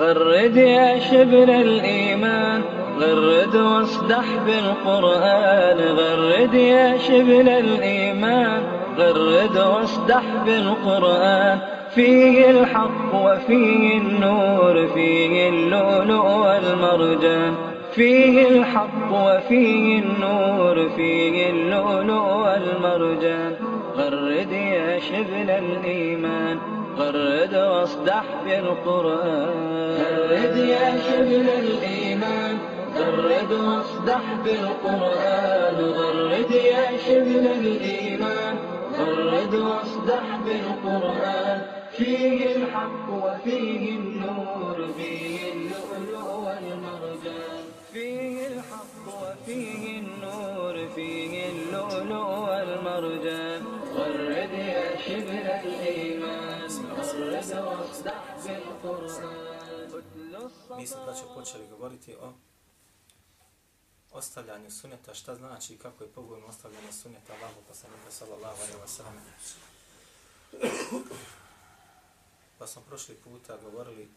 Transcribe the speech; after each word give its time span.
غرد 0.00 0.56
يا 0.56 0.98
شبل 0.98 1.50
الإيمان 1.50 2.62
غرد 3.00 3.56
واصدح 3.56 4.24
بالقرآن 4.46 5.78
غرد 5.78 6.54
يا 6.54 6.98
شبل 6.98 7.48
الإيمان 7.48 8.62
غرد 8.98 9.58
واصدح 9.58 10.22
بالقرآن. 10.46 11.58
فيه 11.94 12.50
الحق 12.50 13.14
وفيه 13.14 13.98
النور 13.98 14.86
فيه 14.94 15.48
اللؤلؤ 15.48 16.24
والمرجان. 16.24 17.54
فيه 17.94 18.48
الحق 18.48 19.12
وفيه 19.12 19.98
النور 19.98 20.88
فيه 20.96 21.50
اللؤلؤ 21.50 22.32
والمرجان. 22.32 23.56
غرد 23.96 24.52
يا 24.52 24.98
شبل 24.98 25.50
الإيمان. 25.50 26.79
غرد 27.00 27.54
واصدح 27.54 28.24
بالقرآن. 28.44 29.96
غرد 30.00 30.56
يا 30.56 30.86
شبل 31.06 31.48
الإيمان 31.62 32.58
غرد 32.96 33.52
واصدح 33.52 34.24
بالقرآن. 34.44 35.76
غرد 35.98 36.50
يا 36.50 36.86
شبل 37.06 37.44
الإيمان 37.60 38.56
غرد 38.98 39.54
واصدح 39.54 40.24
بالقرآن. 40.44 41.58
فيه 41.96 42.56
الحق 42.56 43.06
وفيه 43.24 43.82
النور 43.98 44.78
فيه 44.96 45.38
اللؤلؤ 45.52 46.28
والمرجان. 46.44 47.62
فيه 47.92 48.46
الحق 48.46 49.04
وفيه 49.22 49.82
النور 49.98 50.88
فيه 50.94 51.32
اللؤلؤ 51.52 52.30
والمرجان. 52.46 53.62
غرد 53.96 54.52
يا 54.74 54.86
شبل 55.06 55.46
الإيمان. 55.64 56.49
Mi 60.78 60.86
smo 60.86 61.04
znači 61.04 61.22
počeli 61.34 61.68
govoriti 61.68 62.14
o 62.14 62.32
ostavljanju 64.12 64.70
suneta, 64.70 65.14
šta 65.14 65.34
znači 65.34 65.74
i 65.74 65.78
kako 65.78 66.04
je 66.04 66.12
pogodno 66.12 66.46
ostavljanje 66.46 66.92
suneta 66.92 67.32
Allahu 67.32 67.60
poslanika 67.68 68.10
sallallahu 68.10 68.56
alaihi 68.62 68.78
wa 68.78 68.88
sallam. 68.88 69.14
Pa 72.58 72.66
smo 72.66 72.82
prošli 72.82 73.14
puta 73.14 73.56
govorili 73.56 74.08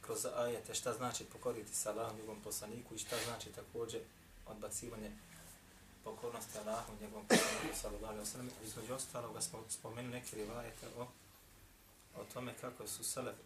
kroz 0.00 0.26
ajete 0.36 0.74
šta 0.74 0.92
znači 0.92 1.24
pokoriti 1.24 1.74
se 1.74 1.88
Allahom 1.88 2.16
njegovom 2.16 2.40
poslaniku 2.44 2.94
i 2.94 2.98
šta 2.98 3.16
znači 3.24 3.48
također 3.52 4.00
odbacivanje 4.46 5.10
pokornosti 6.04 6.58
Allahom 6.58 6.96
njegovom 7.00 7.26
poslaniku 7.26 7.76
sallallahu 7.82 8.12
alaihi 8.12 8.28
wa 8.28 8.32
sallam. 8.32 8.50
Između 8.64 8.94
ostaloga 8.94 9.40
smo 9.40 9.64
spomenuli 9.68 10.14
neke 10.14 10.36
rivajete 10.36 10.86
o, 10.98 11.06
o 12.20 12.24
tome 12.34 12.54
kako 12.60 12.86
su 12.86 13.04
selef 13.04 13.36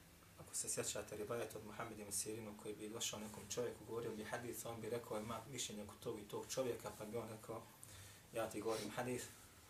ako 0.50 0.54
se 0.54 0.68
sjećate 0.68 1.16
ribajat 1.16 1.56
od 1.56 1.66
Muhammed 1.66 1.98
ibn 1.98 2.12
Sirinu 2.12 2.54
koji 2.62 2.74
bi 2.74 2.88
došao 2.88 3.20
nekom 3.20 3.42
čovjeku, 3.50 3.84
govorio 3.84 4.10
bi 4.10 4.24
hadith, 4.24 4.66
on 4.66 4.80
bi 4.80 4.90
rekao 4.90 5.18
ima 5.18 5.40
mišljenje 5.50 5.86
kod 5.86 5.98
tog 6.00 6.20
i 6.20 6.28
tog 6.28 6.46
čovjeka, 6.48 6.90
pa 6.98 7.04
bi 7.04 7.16
on 7.16 7.28
rekao 7.28 7.62
ja 8.32 8.50
ti 8.50 8.60
govorim 8.60 8.90
hadith, 8.90 9.24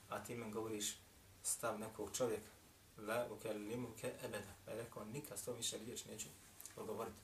a 0.09 0.25
ti 0.25 0.35
men 0.35 0.51
govoriš 0.51 0.97
stav 1.43 1.79
nekog 1.79 2.11
čovjeka, 2.17 2.51
la 2.99 3.27
uke 3.31 3.53
limuke 3.53 4.13
ebeda, 4.25 4.55
pa 4.65 4.71
je 4.71 4.77
rekao 4.77 5.05
nikad 5.05 5.39
s 5.39 5.45
tom 5.45 5.57
više 5.57 5.79
riječ 5.79 6.05
neću 6.05 6.29
progovoriti. 6.75 7.17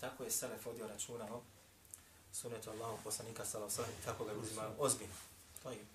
Tako 0.00 0.24
je 0.24 0.30
Selef 0.30 0.66
odio 0.66 0.86
računa 0.86 1.34
o 1.34 1.42
sunetu 2.32 2.70
Allahu 2.70 2.98
poslanika 3.04 3.44
sallahu 3.44 3.72
sallam, 3.72 3.90
tako 4.04 4.24
ga 4.24 4.32
uzimaju 4.32 4.70
ozbiljno. 4.78 5.14
To 5.62 5.70
je. 5.70 5.86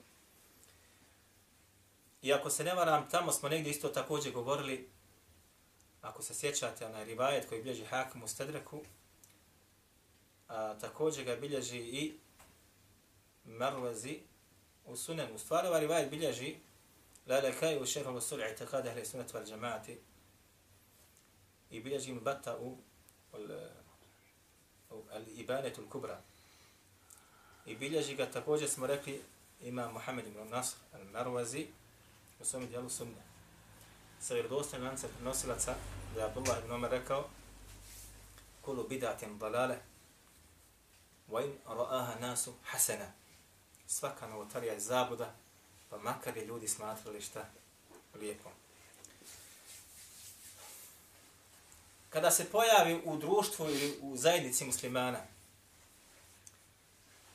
I 2.21 2.33
ako 2.33 2.49
se 2.49 2.63
ne 2.63 2.73
varam, 2.73 3.09
tamo 3.09 3.31
smo 3.31 3.49
negdje 3.49 3.71
isto 3.71 3.89
također 3.89 4.33
govorili 4.33 4.89
ako 6.01 6.23
se 6.23 6.33
sjećate, 6.33 6.85
onaj 6.85 7.05
rivajet 7.05 7.49
koji 7.49 7.61
bilježi 7.63 7.85
Hakim 7.85 8.23
u 8.23 8.27
Stedreku, 8.27 8.81
a, 10.47 10.79
također 10.79 11.25
ga 11.25 11.35
bilježi 11.35 11.77
i 11.77 12.17
Marwazi 13.45 14.17
u 14.85 14.95
Sunanu. 14.95 15.37
Stvar 15.39 15.65
ovaj 15.65 15.79
rivajet 15.79 16.09
bilježi 16.09 16.55
Lale 17.27 17.53
kaj 17.59 17.77
u 17.81 17.85
šehrhu 17.85 18.21
sul'i 18.21 18.57
takada 18.57 18.89
ahli 18.89 19.05
sunet 19.05 19.33
val 19.33 19.45
džamaati 19.45 19.99
i 21.69 21.81
bilježi 21.81 22.11
im 22.11 22.19
bata 22.19 22.57
u 22.57 22.77
al-ibanetu 25.13 25.81
al-kubra. 25.81 26.17
I 27.65 27.75
bilježi 27.75 28.15
ga 28.15 28.31
također 28.31 28.69
smo 28.69 28.87
rekli 28.87 29.21
ima 29.61 29.91
Muhammed 29.91 30.27
ibn 30.27 30.49
Nasr 30.49 30.75
al-Marwazi 30.93 31.65
u 32.39 32.45
svom 32.45 32.67
dijelu 32.67 32.89
sunne 32.89 33.30
sa 34.21 34.33
vjerodostojnim 34.33 34.87
lancem 34.87 35.09
prenosilaca, 35.15 35.75
da 36.15 36.21
je 36.21 36.25
Abdullah 36.25 36.59
ibn 36.59 36.71
Omer 36.71 36.91
rekao, 36.91 37.27
kulu 38.61 38.87
bidatim 38.87 39.37
dalale, 39.37 39.77
wa 41.29 41.45
in 41.45 41.53
ra'aha 41.67 42.19
nasu 42.19 42.53
hasana. 42.63 43.11
Svaka 43.87 44.27
novotarija 44.27 44.73
je 44.73 44.79
zabuda, 44.79 45.35
pa 45.89 45.97
makar 45.97 46.37
je 46.37 46.45
ljudi 46.45 46.67
smatrali 46.67 47.21
šta 47.21 47.45
lijepo. 48.19 48.49
Kada 52.09 52.31
se 52.31 52.51
pojavi 52.51 53.01
u 53.05 53.17
društvu 53.17 53.69
ili 53.69 53.97
u 54.01 54.17
zajednici 54.17 54.65
muslimana, 54.65 55.19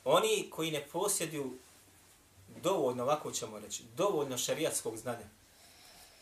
oni 0.03 0.49
koji 0.49 0.71
ne 0.71 0.87
posjeduju 0.91 1.57
dovoljno, 2.63 3.03
ovako 3.03 3.31
ćemo 3.31 3.59
reći, 3.59 3.83
dovoljno 3.95 4.37
šarijatskog 4.37 4.97
znanja, 4.97 5.25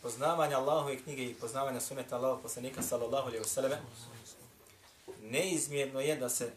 poznavanja 0.05 0.57
Allahove 0.57 0.97
knjige 0.97 1.23
i 1.23 1.33
poznavanja 1.33 1.81
suneta 1.81 2.15
Allahov 2.15 2.41
poslanika 2.41 2.81
sallallahu 2.81 3.27
alejhi 3.27 3.43
ve 3.43 3.49
selleme 3.49 3.81
neizmjerno 5.21 5.99
je 5.99 6.15
da 6.15 6.29
se 6.29 6.51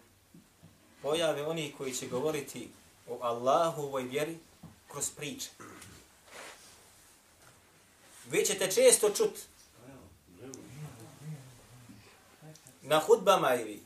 pojave 1.03 1.47
oni 1.47 1.75
koji 1.79 1.95
će 1.95 2.09
govoriti 2.09 2.69
o 3.09 3.19
Allahovoj 3.23 4.03
vjeri 4.03 4.39
kroz 4.89 5.11
priče. 5.11 5.49
Vi 8.31 8.45
ćete 8.45 8.71
često 8.71 9.11
čut 9.11 9.39
na 12.83 12.99
hudbama 12.99 13.55
ili 13.55 13.81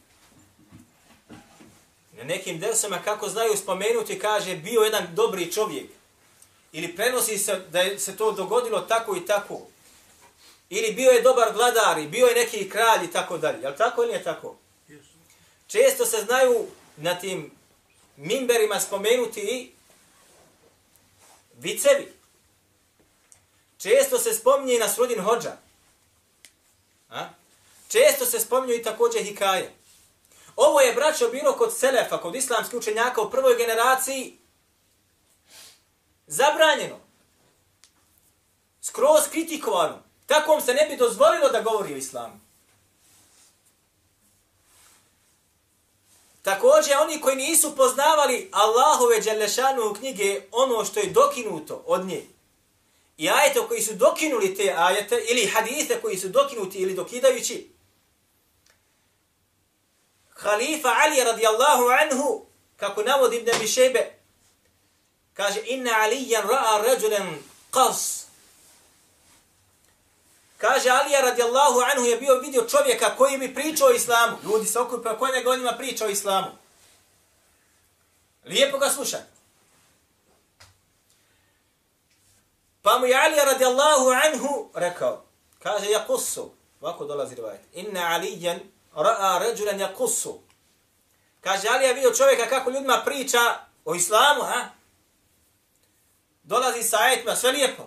na 2.13 2.25
nekim 2.25 2.61
dersama 2.61 2.99
kako 3.05 3.29
znaju 3.29 3.57
spomenuti, 3.57 4.19
kaže, 4.19 4.57
bio 4.57 4.81
jedan 4.81 5.15
dobri 5.15 5.53
čovjek 5.53 5.91
ili 6.73 6.97
prenosi 6.97 7.39
se 7.39 7.61
da 7.71 7.81
je 7.81 7.99
se 7.99 8.17
to 8.17 8.33
dogodilo 8.33 8.81
tako 8.81 9.17
i 9.17 9.27
tako, 9.27 9.61
ili 10.71 10.93
bio 10.93 11.11
je 11.11 11.23
dobar 11.23 11.53
vladar, 11.55 11.99
i 11.99 12.07
bio 12.07 12.27
je 12.27 12.35
neki 12.35 12.69
kralj 12.69 13.05
i 13.05 13.13
tako 13.13 13.39
dalje. 13.39 13.63
Je 13.63 13.77
tako 13.77 14.03
ili 14.03 14.13
je 14.13 14.25
tako? 14.25 14.57
Često 15.67 16.07
se 16.07 16.17
znaju 16.27 16.67
na 16.97 17.19
tim 17.19 17.51
mimberima 18.17 18.81
spomenuti 18.81 19.41
i 19.41 19.71
vicevi. 21.59 22.13
Često 23.79 24.19
se 24.19 24.35
spominje 24.35 24.75
i 24.75 24.79
na 24.79 24.89
srudin 24.89 25.21
hođa. 25.21 25.57
A? 27.11 27.29
Često 27.89 28.27
se 28.27 28.41
spominju 28.41 28.75
i 28.75 28.83
također 28.83 29.23
hikaje. 29.23 29.75
Ovo 30.57 30.81
je, 30.81 30.95
braćo, 30.95 31.29
bilo 31.29 31.53
kod 31.53 31.79
Selefa, 31.79 32.19
kod 32.19 32.35
islamskih 32.35 32.79
učenjaka 32.79 33.23
u 33.23 33.31
prvoj 33.31 33.57
generaciji, 33.57 34.39
Zabranjeno. 36.33 36.99
Skroz 38.81 39.29
kritikovano. 39.31 40.03
Takvom 40.27 40.61
se 40.61 40.75
ne 40.75 40.87
bi 40.91 40.97
dozvolilo 40.97 41.49
da 41.49 41.61
govori 41.61 41.95
o 41.95 41.97
islamu. 41.97 42.41
Također, 46.43 46.97
oni 47.03 47.21
koji 47.21 47.37
nisu 47.37 47.77
poznavali 47.77 48.49
Allahove 48.53 49.21
Đalešanu 49.21 49.95
knjige, 49.99 50.43
ono 50.53 50.85
što 50.85 51.01
je 51.01 51.11
dokinuto 51.11 51.83
od 51.87 52.07
nje, 52.07 52.27
i 53.17 53.31
ajete 53.31 53.61
koji 53.69 53.83
su 53.83 53.95
dokinuli 53.95 54.55
te 54.55 54.75
ajete, 54.77 55.25
ili 55.29 55.47
hadite 55.47 56.01
koji 56.01 56.19
su 56.19 56.29
dokinuti 56.29 56.79
ili 56.79 56.95
dokidajući, 56.95 57.71
Halifa 60.31 60.89
Ali 61.03 61.25
radijallahu 61.25 61.85
anhu, 62.03 62.47
kako 62.77 63.03
navodi 63.03 63.37
Ibn 63.37 63.51
Bišebe, 63.61 64.22
Kaže, 65.35 65.61
inna 65.65 65.91
alijan 66.03 66.49
ra'a 66.49 66.83
ređulen 66.83 67.39
qas. 67.71 68.23
Kaže, 70.63 70.91
Alija 70.91 71.21
radijallahu 71.21 71.81
anhu 71.81 72.05
je 72.07 72.17
bio 72.17 72.39
vidio 72.39 72.69
čovjeka 72.69 73.17
koji 73.17 73.39
mi 73.39 73.55
pričao 73.55 73.89
o 73.89 73.93
islamu. 73.93 74.39
Ljudi 74.45 74.67
se 74.67 74.79
okupio, 74.79 75.17
koji 75.19 75.33
nego 75.33 75.57
njima 75.57 75.73
pričao 75.79 76.07
o 76.07 76.11
islamu. 76.11 76.47
Lijepo 78.45 78.79
ga 78.79 78.91
slušati. 78.91 79.25
Pa 82.83 82.99
mu 82.99 83.07
je 83.07 83.17
Alija 83.17 83.45
radijallahu 83.45 84.09
anhu 84.11 84.71
rekao, 84.75 85.25
kaže, 85.59 85.91
ja 85.91 86.07
kusu, 86.07 86.51
ovako 86.81 87.05
dolazi 87.05 87.35
rivajet, 87.35 87.61
inna 87.73 88.01
alijan 88.01 88.61
ra'a 88.95 89.39
ređulen 89.39 89.81
ja 89.81 89.95
kusu. 89.95 90.41
Kaže, 91.41 91.69
Alija 91.69 91.93
vidio 91.93 92.15
čovjeka 92.15 92.49
kako 92.49 92.71
ljudima 92.71 93.03
priča 93.05 93.39
o 93.85 93.95
islamu, 93.95 94.43
ha? 94.43 94.69
Dolazi 96.53 96.83
sa 96.83 96.99
ajetima, 97.01 97.37
sve 97.37 97.53
lijepo. 97.53 97.83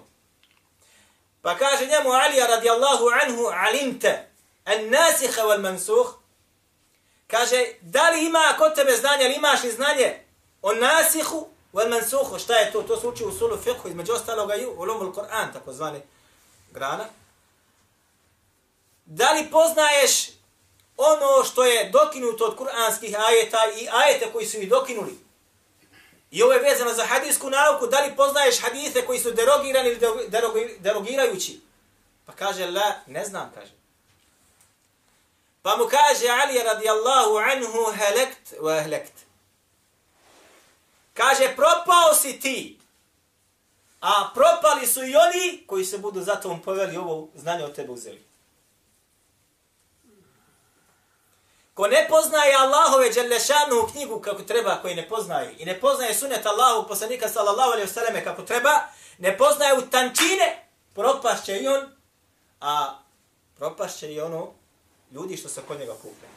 Pa 1.41 1.57
kaže 1.57 1.85
njemu 1.85 2.09
Alija 2.11 2.47
radijallahu 2.47 3.05
anhu, 3.21 3.43
alimte, 3.67 4.29
en 4.65 4.89
nasiha 4.89 5.41
wal 5.41 5.61
mansuh, 5.61 6.07
kaže, 7.27 7.65
da 7.81 8.09
li 8.09 8.25
ima 8.25 8.55
kod 8.57 8.75
tebe 8.75 8.91
znanje, 8.91 9.25
ali 9.25 9.35
imaš 9.35 9.63
li 9.63 9.71
znanje 9.71 10.19
o 10.61 10.73
nasihu 10.73 11.47
wal 11.73 11.89
mansuhu, 11.89 12.39
šta 12.39 12.53
je 12.55 12.71
to? 12.71 12.81
To 12.81 12.99
se 12.99 13.07
uči 13.07 13.23
u 13.23 13.31
sulu 13.31 13.57
fiqhu, 13.65 13.89
između 13.89 14.13
ostaloga 14.13 14.55
i 14.55 14.65
u 14.65 14.73
ulumul 14.77 15.13
Kur'an, 15.13 15.53
tako 15.53 15.73
zvani 15.73 16.01
grana. 16.71 17.05
Da 19.05 19.31
li 19.31 19.51
poznaješ 19.51 20.29
ono 20.97 21.43
što 21.43 21.63
je 21.63 21.89
dokinuto 21.89 22.45
od 22.45 22.57
kuranskih 22.57 23.15
ajeta 23.19 23.59
i 23.77 23.87
ajete 23.91 24.31
koji 24.31 24.45
su 24.45 24.57
ih 24.57 24.69
dokinuli? 24.69 25.24
I 26.35 26.43
ovo 26.43 26.53
je 26.53 26.59
vezano 26.59 26.93
za 26.93 27.05
hadijsku 27.05 27.49
nauku, 27.49 27.87
da 27.87 27.99
li 27.99 28.15
poznaješ 28.15 28.61
hadise 28.61 29.05
koji 29.05 29.19
su 29.19 29.31
derogirani 29.31 29.89
ili 29.89 29.99
derogirajući? 30.79 31.59
Pa 32.25 32.33
kaže, 32.33 32.65
la, 32.65 32.93
ne 33.07 33.25
znam, 33.25 33.51
kaže. 33.55 33.71
Pa 35.61 35.77
mu 35.77 35.85
kaže 35.85 36.27
Ali 36.27 36.59
radijallahu 36.63 37.37
anhu 37.37 37.91
helekt 37.91 38.53
wa 38.59 38.83
helekt. 38.83 39.13
Kaže, 41.13 41.55
propao 41.55 42.15
si 42.15 42.39
ti, 42.39 42.79
a 44.01 44.31
propali 44.33 44.87
su 44.87 45.03
i 45.03 45.15
oni 45.15 45.63
koji 45.67 45.85
se 45.85 45.97
budu 45.97 46.21
zato 46.21 46.41
tom 46.41 46.61
poveli 46.61 46.97
ovo 46.97 47.29
znanje 47.35 47.63
od 47.63 47.75
tebe 47.75 47.91
uzeli. 47.91 48.24
Ko 51.75 51.87
ne 51.87 52.07
poznaje 52.09 52.55
Allahove 52.55 53.09
Đelešanu 53.09 53.87
knjigu 53.91 54.19
kako 54.19 54.43
treba, 54.43 54.75
koji 54.81 54.95
ne 54.95 55.09
poznaje, 55.09 55.55
i 55.57 55.65
ne 55.65 55.79
poznaje 55.79 56.13
sunet 56.13 56.45
Allahu 56.45 56.87
poslanika 56.87 57.29
sallallahu 57.29 57.71
alaihi 57.71 57.87
vseleme 57.87 58.23
kako 58.23 58.41
treba, 58.41 58.81
ne 59.17 59.37
poznaje 59.37 59.77
u 59.77 59.81
tančine, 59.81 60.67
propašće 60.93 61.57
i 61.59 61.67
on, 61.67 61.89
a 62.61 62.99
propašće 63.57 64.13
i 64.13 64.21
ono 64.21 64.53
ljudi 65.11 65.37
što 65.37 65.49
se 65.49 65.61
kod 65.67 65.79
njega 65.79 65.93
kupe. 65.93 66.27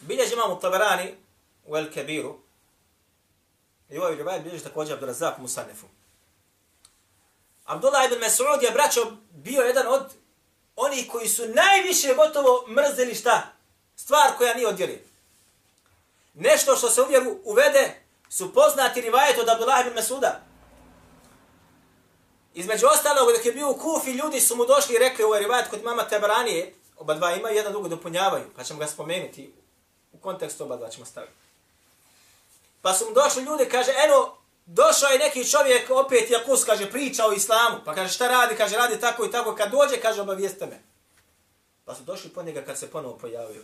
Bilježi 0.00 0.34
imamo 0.34 0.54
Tabarani 0.54 1.14
u 1.66 1.76
El 1.76 1.92
Kebiru, 1.92 2.38
i 3.90 3.98
ovaj 3.98 4.16
rivaj 4.16 4.40
bilježi 4.40 4.64
također 4.64 4.94
Abdurazak 4.94 5.38
Musanefu. 5.38 5.86
Abdullah 7.72 8.04
ibn 8.04 8.24
Mas'ud 8.24 8.62
je, 8.62 8.70
braćo, 8.70 9.12
bio 9.30 9.62
jedan 9.62 9.86
od 9.86 10.02
onih 10.76 11.10
koji 11.12 11.28
su 11.28 11.42
najviše 11.48 12.14
gotovo 12.14 12.66
mrzeli 12.68 13.14
šta? 13.14 13.42
Stvar 13.96 14.36
koja 14.38 14.54
nije 14.54 14.68
odjeli. 14.68 15.04
Nešto 16.34 16.76
što 16.76 16.90
se 16.90 17.02
u 17.02 17.06
vjeru 17.06 17.36
uvede 17.44 17.94
su 18.28 18.54
poznati 18.54 19.00
rivajet 19.00 19.38
od 19.38 19.48
Abdullah 19.48 19.86
ibn 19.86 19.98
Mas'uda. 19.98 20.32
Između 22.54 22.86
ostalog, 22.86 23.32
dok 23.36 23.46
je 23.46 23.52
bio 23.52 23.70
u 23.70 23.78
Kufi, 23.78 24.10
ljudi 24.10 24.40
su 24.40 24.56
mu 24.56 24.64
došli 24.64 24.94
i 24.94 24.98
rekli 24.98 25.24
ovaj 25.24 25.40
rivajet 25.40 25.70
kod 25.70 25.84
mama 25.84 26.08
Tebaranije, 26.08 26.74
oba 26.98 27.14
dva 27.14 27.32
imaju, 27.32 27.56
jedan 27.56 27.72
drugo 27.72 27.88
dopunjavaju, 27.88 28.44
pa 28.56 28.64
ćemo 28.64 28.78
ga 28.78 28.86
spomenuti 28.86 29.54
u 30.12 30.18
kontekstu 30.18 30.64
oba 30.64 30.76
dva 30.76 30.88
ćemo 30.88 31.06
staviti. 31.06 31.32
Pa 32.82 32.94
su 32.94 33.04
mu 33.04 33.12
došli 33.14 33.42
ljudi, 33.42 33.68
kaže, 33.68 33.92
eno, 34.04 34.36
došao 34.66 35.10
je 35.10 35.18
neki 35.18 35.50
čovjek, 35.50 35.90
opet 35.90 36.30
Jakus, 36.30 36.64
kaže, 36.64 36.90
priča 36.90 37.26
o 37.26 37.32
islamu. 37.32 37.78
Pa 37.84 37.94
kaže, 37.94 38.14
šta 38.14 38.28
radi? 38.28 38.56
Kaže, 38.56 38.76
radi 38.76 39.00
tako 39.00 39.24
i 39.24 39.30
tako. 39.30 39.54
Kad 39.54 39.70
dođe, 39.70 40.00
kaže, 40.00 40.20
obavijeste 40.20 40.66
me. 40.66 40.82
Pa 41.84 41.94
su 41.94 42.02
došli 42.02 42.30
po 42.30 42.42
njega 42.42 42.62
kad 42.62 42.78
se 42.78 42.90
ponovo 42.90 43.18
pojavio. 43.18 43.62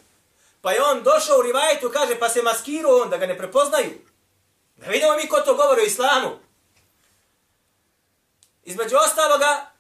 Pa 0.60 0.72
je 0.72 0.82
on 0.82 1.02
došao 1.02 1.38
u 1.38 1.42
rivajetu, 1.42 1.90
kaže, 1.92 2.18
pa 2.18 2.28
se 2.28 2.42
maskirao 2.42 2.96
on, 2.96 3.10
da 3.10 3.16
ga 3.16 3.26
ne 3.26 3.38
prepoznaju. 3.38 3.98
Da 4.76 4.86
vidimo 4.86 5.16
mi 5.16 5.28
ko 5.28 5.40
to 5.40 5.54
govori 5.54 5.80
o 5.80 5.84
islamu. 5.84 6.38
Između 8.64 8.96
ostaloga, 8.96 9.70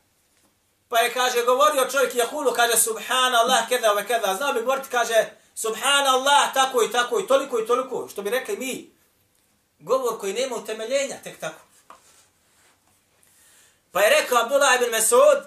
pa 0.88 0.98
je, 0.98 1.12
kaže, 1.12 1.44
govorio 1.44 1.90
čovjek 1.90 2.14
Jahulu, 2.14 2.52
kaže, 2.52 2.76
subhanallah, 2.76 3.68
kada 3.68 3.92
ve 3.92 4.06
kada. 4.06 4.34
Znao 4.34 4.52
bi 4.52 4.60
govoriti, 4.60 4.88
kaže, 4.90 5.30
subhanallah, 5.54 6.54
tako 6.54 6.82
i 6.82 6.92
tako 6.92 7.20
i 7.20 7.26
toliko 7.26 7.58
i 7.58 7.66
toliko. 7.66 8.08
Što 8.08 8.22
bi 8.22 8.30
rekli 8.30 8.56
mi, 8.56 8.97
govor 9.78 10.20
koji 10.20 10.32
nema 10.32 10.56
utemeljenja, 10.56 11.16
tek 11.24 11.38
tako. 11.40 11.60
Pa 13.92 14.00
je 14.00 14.20
rekao 14.20 14.38
Abdullah 14.38 14.82
ibn 14.82 14.94
Mas'ud, 14.94 15.44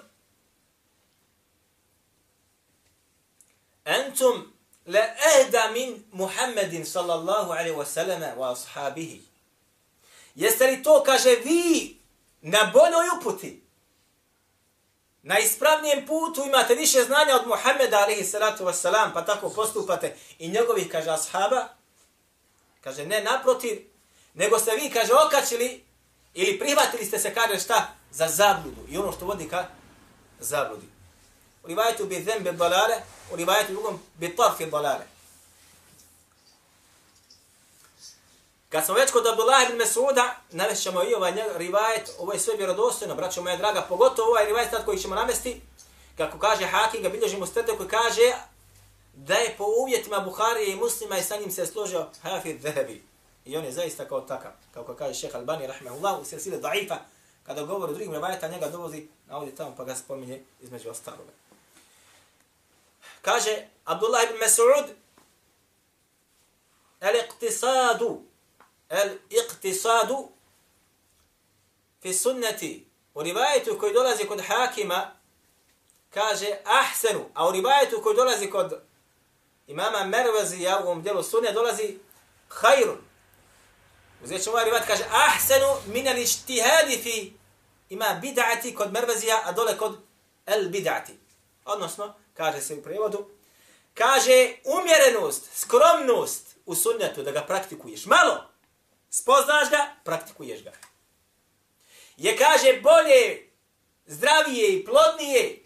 Entum 3.84 4.52
le 4.86 5.14
ehda 5.34 5.70
min 5.72 6.04
Muhammedin 6.12 6.84
sallallahu 6.84 7.52
alaihi 7.52 7.76
wa 7.76 7.84
sallame 7.84 8.34
wa 8.36 8.52
ashabihi. 8.52 9.22
Jeste 10.34 10.66
li 10.66 10.82
to, 10.82 11.02
kaže, 11.02 11.30
vi 11.44 11.98
na 12.40 12.70
boljoj 12.72 13.08
uputi? 13.18 13.62
Na 15.22 15.38
ispravnijem 15.38 16.06
putu 16.06 16.44
imate 16.44 16.74
više 16.74 17.04
znanja 17.04 17.34
od 17.34 17.46
Muhammeda 17.46 17.98
alaihi 17.98 18.24
salatu 18.24 18.64
wa 18.64 18.72
salam, 18.72 19.12
pa 19.12 19.24
tako 19.24 19.50
postupate 19.50 20.16
i 20.38 20.48
njegovih, 20.48 20.88
kaže, 20.92 21.10
ashaba? 21.10 21.68
Kaže, 22.80 23.06
ne, 23.06 23.20
naprotiv, 23.20 23.91
nego 24.34 24.58
ste 24.58 24.70
vi, 24.76 24.90
kaže, 24.90 25.12
okačili 25.26 25.84
ili 26.34 26.58
prihvatili 26.58 27.04
ste 27.04 27.18
se, 27.18 27.34
kaže, 27.34 27.60
šta? 27.60 27.88
Za 28.10 28.28
zabludu. 28.28 28.80
I 28.88 28.98
ono 28.98 29.12
što 29.12 29.26
vodi 29.26 29.48
ka 29.48 29.66
zabludi. 30.40 30.86
U 31.64 31.66
rivajetu 31.66 32.04
bi 32.04 32.24
zembe 32.24 32.52
balale, 32.52 32.96
u 33.32 33.36
rivajetu 33.36 33.72
drugom 33.72 34.00
bi 34.14 34.36
tarfi 34.36 34.66
balale. 34.66 35.04
Kad 38.68 38.84
smo 38.84 38.94
već 38.94 39.10
kod 39.10 39.26
Abdullah 39.26 39.68
ibn 39.68 39.78
Mesuda, 39.78 40.36
navešćemo 40.50 41.02
i 41.02 41.14
ovaj 41.14 41.32
rivajet, 41.56 42.10
ovo 42.18 42.32
je 42.32 42.38
sve 42.38 42.56
vjerodostojno, 42.56 43.14
braćo 43.14 43.42
moja 43.42 43.56
draga, 43.56 43.82
pogotovo 43.88 44.28
ovaj 44.28 44.46
rivajet 44.46 44.70
tad 44.70 44.84
koji 44.84 44.98
ćemo 44.98 45.14
namesti, 45.14 45.60
kako 46.16 46.38
kaže 46.38 46.66
Hakim, 46.66 47.02
ga 47.02 47.08
bilježimo 47.08 47.46
stete 47.46 47.76
koji 47.76 47.88
kaže 47.88 48.32
da 49.14 49.34
je 49.34 49.54
po 49.58 49.64
uvjetima 49.64 50.20
Buharije 50.20 50.72
i 50.72 50.76
muslima 50.76 51.18
i 51.18 51.22
sa 51.22 51.36
njim 51.36 51.50
se 51.50 51.66
složio 51.66 52.06
Hafid 52.22 52.62
Zahebi. 52.62 53.11
I 53.44 53.56
on 53.56 53.64
je 53.64 53.72
zaista 53.72 54.08
kao 54.08 54.20
takav, 54.20 54.52
kao 54.74 54.84
kako 54.84 54.98
kaže 54.98 55.14
šeha 55.14 55.38
Albani, 55.38 55.66
rahmehullah, 55.66 56.20
u 56.20 56.24
silsile 56.24 56.58
da'ifa, 56.58 56.96
kada 57.46 57.62
govori 57.62 57.94
drugim 57.94 58.12
revajeta, 58.12 58.48
njega 58.48 58.68
dovozi 58.68 59.06
na 59.28 59.36
ovdje 59.36 59.54
tamo 59.54 59.74
pa 59.76 59.84
ga 59.84 59.94
spominje 59.94 60.42
između 60.60 60.90
ostaloga. 60.90 61.32
Kaže 63.22 63.66
Abdullah 63.84 64.22
ibn 64.24 64.38
Mas'ud, 64.38 64.86
el-iqtisadu, 67.00 68.20
el-iqtisadu 68.88 70.28
fi 72.02 72.14
sunnati, 72.14 72.86
u 73.14 73.22
rivajetu 73.22 73.78
koji 73.80 73.94
dolazi 73.94 74.24
kod 74.24 74.40
hakima, 74.40 75.12
kaže 76.10 76.56
ahsenu, 76.64 77.24
a 77.34 77.48
u 77.48 77.52
rivajetu 77.52 78.00
koji 78.02 78.16
dolazi 78.16 78.50
kod 78.50 78.80
imama 79.66 80.04
Mervazija 80.04 80.78
u 80.78 80.82
ovom 80.82 81.02
dijelu 81.02 81.22
sunne 81.22 81.52
dolazi 81.52 81.98
hajrun, 82.48 82.98
Uzet 84.24 84.42
ćemo 84.42 84.52
ovaj 84.52 84.64
rivat, 84.64 84.86
kaže, 84.86 85.04
ahsenu 85.10 85.76
minel 85.86 86.18
ištihadi 86.18 86.98
fi 87.02 87.32
ima 87.88 88.20
bid'ati 88.22 88.74
kod 88.74 88.92
mervezija, 88.92 89.42
a 89.44 89.52
dole 89.52 89.78
kod 89.78 89.98
el 90.46 90.68
bid'ati. 90.68 91.12
Odnosno, 91.64 92.14
kaže 92.34 92.60
se 92.60 92.74
u 92.74 92.82
prevodu, 92.82 93.30
kaže 93.94 94.54
umjerenost, 94.64 95.50
skromnost 95.54 96.56
u 96.66 96.74
sunnetu 96.74 97.22
da 97.22 97.30
ga 97.30 97.42
praktikuješ. 97.42 98.06
Malo, 98.06 98.50
spoznaš 99.10 99.70
ga, 99.70 99.94
praktikuješ 100.04 100.64
ga. 100.64 100.72
Je, 102.16 102.36
kaže, 102.36 102.80
bolje, 102.82 103.50
zdravije 104.06 104.72
i 104.72 104.84
plodnije 104.84 105.62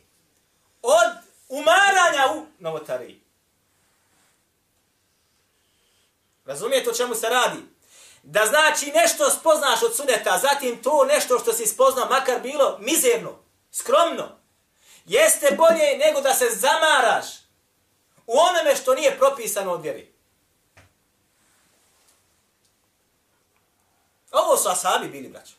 od 0.82 1.12
umaranja 1.48 2.32
u 2.34 2.46
novotariji. 2.58 3.20
Razumijete 6.44 6.90
o 6.90 6.94
čemu 6.94 7.14
se 7.14 7.28
radi? 7.28 7.75
Da 8.28 8.46
znači 8.46 8.92
nešto 8.94 9.30
spoznaš 9.30 9.82
od 9.82 9.96
suneta, 9.96 10.38
zatim 10.38 10.82
to 10.82 11.04
nešto 11.04 11.38
što 11.38 11.52
si 11.52 11.66
spoznao, 11.66 12.08
makar 12.08 12.40
bilo 12.40 12.78
mizerno, 12.80 13.38
skromno, 13.72 14.38
jeste 15.04 15.54
bolje 15.56 15.98
nego 15.98 16.20
da 16.20 16.34
se 16.34 16.50
zamaraš 16.50 17.26
u 18.26 18.38
onome 18.38 18.76
što 18.76 18.94
nije 18.94 19.18
propisano 19.18 19.72
od 19.72 19.82
vjeri. 19.82 20.12
Ovo 24.32 24.56
su 24.56 24.68
asabi 24.68 25.08
bili, 25.08 25.28
braćo. 25.28 25.54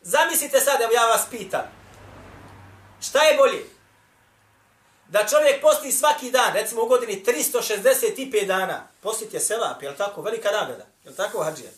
Zamislite 0.00 0.60
sad, 0.60 0.80
evo 0.80 0.92
ja 0.92 1.06
vas 1.06 1.26
pitam, 1.30 1.72
šta 3.00 3.22
je 3.22 3.36
bolje? 3.36 3.77
Da 5.08 5.26
čovjek 5.26 5.62
posti 5.62 5.92
svaki 5.92 6.30
dan, 6.30 6.52
recimo 6.54 6.82
u 6.82 6.86
godini 6.86 7.24
365 7.24 8.46
dana, 8.46 8.88
postit 9.00 9.34
je 9.34 9.40
selap, 9.40 9.82
je 9.82 9.90
li 9.90 9.96
tako, 9.96 10.22
velika 10.22 10.50
nagrada, 10.50 10.86
je 11.04 11.10
li 11.10 11.16
tako, 11.16 11.42
hađija? 11.42 11.70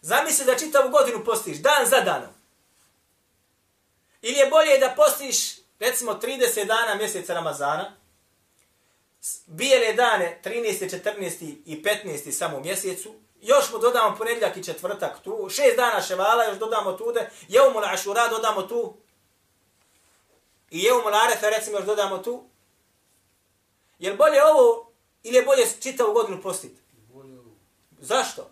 Zamisli 0.00 0.44
da 0.44 0.58
čitavu 0.58 0.90
godinu 0.90 1.24
postiš, 1.24 1.56
dan 1.56 1.86
za 1.86 2.00
danom. 2.00 2.30
Ili 4.22 4.38
je 4.38 4.50
bolje 4.50 4.78
da 4.78 4.94
postiš, 4.96 5.36
recimo, 5.78 6.14
30 6.22 6.64
dana 6.64 6.94
mjeseca 6.94 7.34
Ramazana, 7.34 7.96
bijele 9.46 9.92
dane, 9.92 10.40
13. 10.44 11.02
14. 11.04 11.56
i 11.66 11.82
15. 11.82 12.32
samo 12.32 12.56
u 12.56 12.60
mjesecu, 12.60 13.14
još 13.40 13.72
mu 13.72 13.78
dodamo 13.78 14.16
ponedjeljak 14.16 14.56
i 14.56 14.64
četvrtak 14.64 15.22
tu, 15.24 15.48
šest 15.50 15.76
dana 15.76 16.02
ševala 16.02 16.44
još 16.44 16.58
dodamo 16.58 16.92
tude, 16.92 17.30
jeumu 17.48 17.78
ašura 17.78 18.28
dodamo 18.28 18.62
tu, 18.62 18.96
i 20.70 20.82
jeumu 20.82 21.08
larefe, 21.08 21.50
recimo 21.50 21.78
još 21.78 21.86
dodamo 21.86 22.18
tu. 22.18 22.44
Je 23.98 24.14
bolje 24.14 24.44
ovo 24.44 24.92
ili 25.22 25.36
je 25.36 25.44
bolje 25.44 25.66
čitavu 25.80 26.12
godinu 26.12 26.42
postiti? 26.42 26.80
Zašto? 28.00 28.50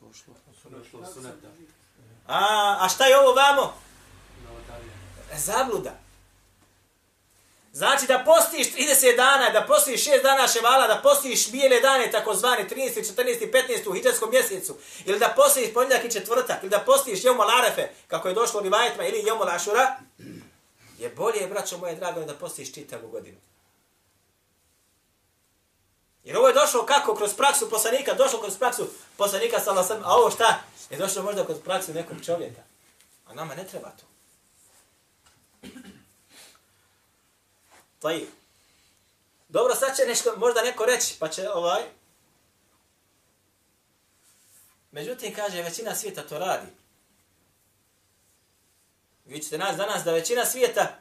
Došlo. 0.00 0.34
Došlo 0.64 1.06
suneta. 1.14 1.48
A, 2.26 2.76
a 2.80 2.88
šta 2.88 3.06
je 3.06 3.18
ovo 3.18 3.32
vamo? 3.32 3.74
Zabluda. 5.36 6.04
Znači 7.72 8.06
da 8.06 8.22
postiš 8.26 8.74
30 8.74 9.16
dana, 9.16 9.50
da 9.50 9.66
postiš 9.66 10.04
6 10.04 10.22
dana 10.22 10.48
ševala, 10.48 10.86
da 10.86 11.00
postiš 11.02 11.50
bijele 11.50 11.80
dane, 11.80 12.10
takozvane 12.10 12.68
13, 12.68 13.14
14, 13.16 13.52
15 13.52 13.88
u 13.88 13.92
hijđarskom 13.92 14.30
mjesecu, 14.30 14.76
ili 15.04 15.18
da 15.18 15.32
postiš 15.36 15.74
ponedjak 15.74 16.04
i 16.04 16.10
četvrtak, 16.10 16.62
ili 16.62 16.70
da 16.70 16.78
postiš 16.78 17.24
jomol 17.24 17.50
arefe, 17.50 17.88
kako 18.08 18.28
je 18.28 18.34
došlo 18.34 18.60
u 18.60 18.62
rivajetima, 18.62 19.04
ili 19.06 19.26
jomol 19.26 19.48
ašura, 19.48 19.96
je 21.04 21.14
bolje, 21.14 21.46
braćo 21.46 21.78
moje 21.78 21.94
drago, 21.94 22.24
da 22.24 22.34
postiš 22.34 22.74
čitavu 22.74 23.08
godinu. 23.08 23.36
Jer 26.24 26.36
ovo 26.36 26.48
je 26.48 26.54
došlo 26.54 26.86
kako? 26.86 27.14
Kroz 27.14 27.34
praksu 27.34 27.70
poslanika, 27.70 28.14
došlo 28.14 28.40
kroz 28.40 28.58
praksu 28.58 28.88
poslanika, 29.16 29.60
sam, 29.60 29.76
a 30.04 30.14
ovo 30.16 30.30
šta? 30.30 30.60
Je 30.90 30.98
došlo 30.98 31.22
možda 31.22 31.44
kroz 31.44 31.58
praksu 31.64 31.94
nekog 31.94 32.16
čovjeka. 32.24 32.62
A 33.26 33.34
nama 33.34 33.54
ne 33.54 33.64
treba 33.66 33.90
to. 33.90 34.04
Taj. 37.98 38.26
Dobro, 39.48 39.74
sad 39.74 39.96
će 39.96 40.02
nešto, 40.06 40.36
možda 40.36 40.62
neko 40.62 40.84
reći, 40.84 41.16
pa 41.18 41.28
će 41.28 41.50
ovaj... 41.50 41.82
Međutim, 44.90 45.34
kaže, 45.34 45.62
većina 45.62 45.94
svijeta 45.94 46.22
to 46.22 46.38
radi. 46.38 46.66
Vi 49.25 49.41
ćete 49.41 49.57
nas 49.57 49.77
danas 49.77 50.03
da 50.03 50.11
većina 50.11 50.45
svijeta 50.45 50.99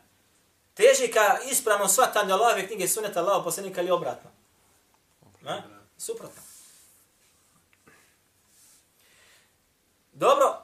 teži 0.74 1.12
ka 1.12 1.38
ispravnom 1.50 1.88
shvatanju 1.88 2.34
Allahove 2.34 2.66
knjige 2.66 2.88
suneta 2.88 3.20
Allaho 3.20 3.44
posljednika 3.44 3.80
ili 3.80 3.90
obratno. 3.90 4.30
Na? 5.40 5.62
Suprotno. 5.98 6.42
Dobro. 10.12 10.62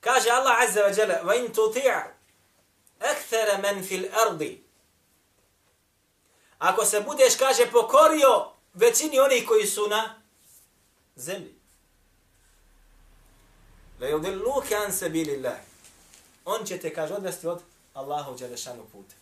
Kaže 0.00 0.30
Allah 0.30 0.56
Azza 0.68 0.80
wa 0.80 0.98
Jalla, 0.98 1.22
وَإِن 1.24 1.52
تُطِعَ 1.52 2.06
أَكْثَرَ 3.02 3.60
مَنْ 3.62 3.82
فِي 3.82 3.96
الْأَرْضِ 3.96 4.58
Ako 6.58 6.84
se 6.84 7.00
budeš, 7.00 7.36
kaže, 7.36 7.70
pokorio 7.72 8.50
većini 8.74 9.20
onih 9.20 9.48
koji 9.48 9.66
su 9.66 9.88
na 9.88 10.22
zemlji. 11.16 11.54
لَيُضِلُّكَ 14.00 14.72
عَنْ 14.72 14.90
سَبِيلِ 14.92 15.28
اللَّهِ 15.28 15.67
On 16.51 16.65
će 16.65 16.79
te, 16.79 16.93
kaže, 16.93 17.13
odvesti 17.13 17.47
od 17.47 17.61
Allahu 17.93 18.37
Đelešanu 18.37 18.85
puta. 18.91 19.15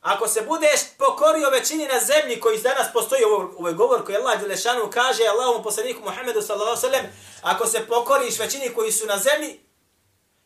Ako 0.00 0.28
se 0.28 0.42
budeš 0.42 0.80
pokorio 0.98 1.50
većini 1.50 1.86
na 1.86 2.00
zemlji 2.00 2.40
koji 2.40 2.62
danas 2.62 2.92
postoji 2.92 3.24
u 3.24 3.34
ovoj 3.58 3.72
govor 3.72 4.04
koji 4.04 4.16
Allah 4.16 4.40
Đelešanu 4.40 4.90
kaže 4.90 5.22
Allahom 5.24 5.62
poslaniku 5.62 6.00
Muhammedu 6.00 6.42
sallallahu 6.42 6.80
sallam, 6.80 7.06
ako 7.42 7.66
se 7.66 7.86
pokoriš 7.86 8.38
većini 8.38 8.74
koji 8.74 8.92
su 8.92 9.06
na 9.06 9.18
zemlji, 9.18 9.60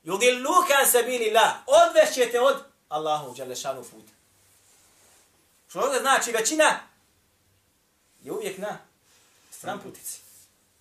yudilluka 0.04 0.86
sabilillah, 0.92 1.52
odvešćete 1.66 2.40
od 2.40 2.56
Allahu 2.88 3.34
Đelešanu 3.34 3.82
puta. 3.82 4.12
Što 5.68 5.80
ovdje 5.80 6.00
znači 6.00 6.32
većina 6.32 6.80
je 8.22 8.32
uvijek 8.32 8.58
na 8.58 8.78
stran 9.50 9.80
putici. 9.80 10.20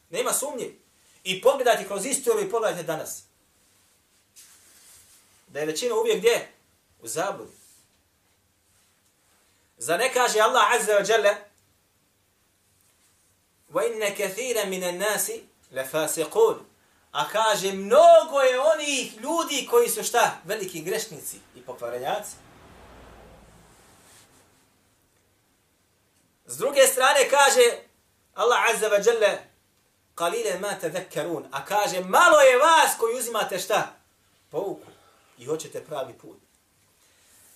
Nema 0.10 0.34
sumnje. 0.34 0.87
I 1.27 1.43
pogledajte 1.43 1.87
kroz 1.87 2.07
istoriju 2.07 2.47
i 2.47 2.51
pogledajte 2.51 2.83
danas. 2.83 3.23
Da 5.47 5.61
je 5.61 5.67
većina 5.67 5.95
uvijek 5.95 6.19
gdje? 6.19 6.49
U 7.03 7.09
zabudi. 7.09 7.53
Za 9.79 9.97
ne 9.97 10.13
kaže 10.13 10.41
Allah 10.41 10.73
Azza 10.73 10.93
wa 10.93 11.11
Jalla 11.11 11.35
وَإِنَّ 13.73 14.15
كَثِيرًا 14.15 14.65
مِنَ 14.65 14.83
النَّاسِ 14.85 15.31
لَفَاسِقُونَ 15.73 16.57
A 17.13 17.29
kaže, 17.29 17.73
mnogo 17.73 18.41
je 18.41 18.61
onih 18.61 19.21
ljudi 19.21 19.67
koji 19.71 19.89
su 19.89 20.03
šta? 20.03 20.41
Veliki 20.45 20.83
grešnici 20.83 21.37
i 21.57 21.61
pokvarenjaci. 21.63 22.37
S 26.47 26.57
druge 26.57 26.87
strane 26.87 27.29
kaže 27.31 27.63
Allah 28.35 28.59
Azza 28.75 28.89
wa 28.89 29.07
Jalla 29.07 29.39
قَلِيلًا 30.17 30.59
مَا 30.59 30.73
تَذَكَّرُونَ 30.83 31.49
A 31.53 31.65
kaže, 31.65 32.01
malo 32.01 32.41
je 32.41 32.59
vas 32.59 32.97
koji 32.99 33.19
uzimate 33.19 33.59
šta? 33.59 33.95
Pouku. 34.51 34.87
I 35.39 35.47
hoćete 35.47 35.85
pravi 35.85 36.13
put. 36.13 36.39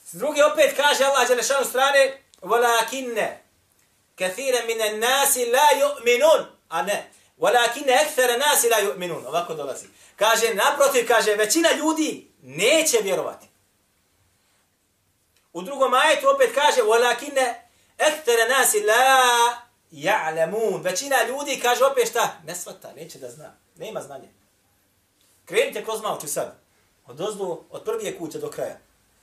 S 0.05 0.13
druge 0.13 0.45
opet 0.45 0.77
kaže 0.77 1.05
Allah 1.05 1.29
Đelešanu 1.29 1.65
strane, 1.65 2.23
وَلَاكِنَّ 2.43 3.37
كَثِيرًا 4.17 4.67
مِنَ 4.67 4.81
النَّاسِ 4.81 5.37
لَا 5.37 5.69
يُؤْمِنُونَ 5.83 6.47
A 6.69 6.83
ne, 6.83 7.11
وَلَاكِنَّ 7.39 7.89
أَكْثَرَ 7.91 8.37
نَاسِ 8.39 8.65
لَا 8.65 8.79
يُؤْمِنُونَ 8.79 9.27
Ovako 9.27 9.55
dolazi. 9.55 9.87
Kaže, 10.17 10.55
naprotiv, 10.55 11.09
kaže, 11.09 11.35
većina 11.35 11.73
ljudi 11.73 12.31
neće 12.43 12.99
vjerovati. 13.03 13.47
U 15.53 15.63
drugom 15.63 15.95
ajetu 15.95 16.29
opet 16.31 16.55
kaže, 16.55 16.83
وَلَاكِنَّ 16.83 17.55
أَكْثَرَ 17.99 18.49
نَاسِ 18.49 18.75
لَا 18.75 19.67
يَعْلَمُونَ 19.93 20.83
Većina 20.83 21.17
ljudi 21.29 21.61
kaže 21.63 21.85
opet 21.85 22.09
šta? 22.09 22.41
Ne 22.45 22.55
svata, 22.55 22.93
neće 22.93 23.19
da 23.19 23.31
zna. 23.31 23.55
Nema 23.77 24.01
znanja. 24.01 24.29
Krenite 25.45 25.85
kroz 25.85 26.03
malo 26.03 26.21
sad. 26.21 26.59
Od 27.07 27.21
ozdu, 27.21 27.65
od 27.71 27.85
prvije 27.85 28.19
kuće 28.19 28.39
do 28.39 28.51
kraja. 28.51 28.79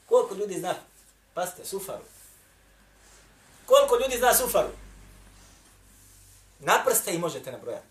Koliko 0.06 0.36
ljudi 0.36 0.60
zna? 0.60 0.76
Paste, 1.34 1.66
sufaru. 1.66 2.04
Koliko 3.66 3.98
ljudi 3.98 4.18
zna 4.18 4.34
sufaru? 4.34 4.70
Naprste 6.60 7.14
i 7.14 7.18
možete 7.18 7.52
nabrojati. 7.52 7.88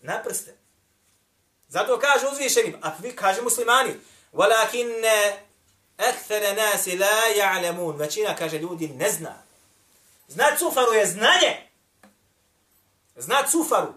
Naprste. 0.00 0.56
Zato 1.68 1.98
kaže 1.98 2.26
uzvišenim, 2.32 2.76
a 2.82 2.92
vi 3.02 3.16
kaže 3.16 3.42
muslimani, 3.42 3.94
walakin 4.32 4.88
akthara 5.99 6.53
nasi 6.53 6.97
la 6.97 7.21
ja'lemun. 7.37 7.97
Većina 7.97 8.35
kaže 8.35 8.59
ljudi 8.59 8.87
ne 8.87 9.09
zna. 9.09 9.43
Znat 10.27 10.59
sufaru 10.59 10.93
je 10.93 11.05
znanje. 11.05 11.69
Znat 13.15 13.51
sufaru. 13.51 13.93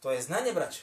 To 0.00 0.10
je 0.10 0.22
znanje, 0.22 0.52
braćo. 0.52 0.80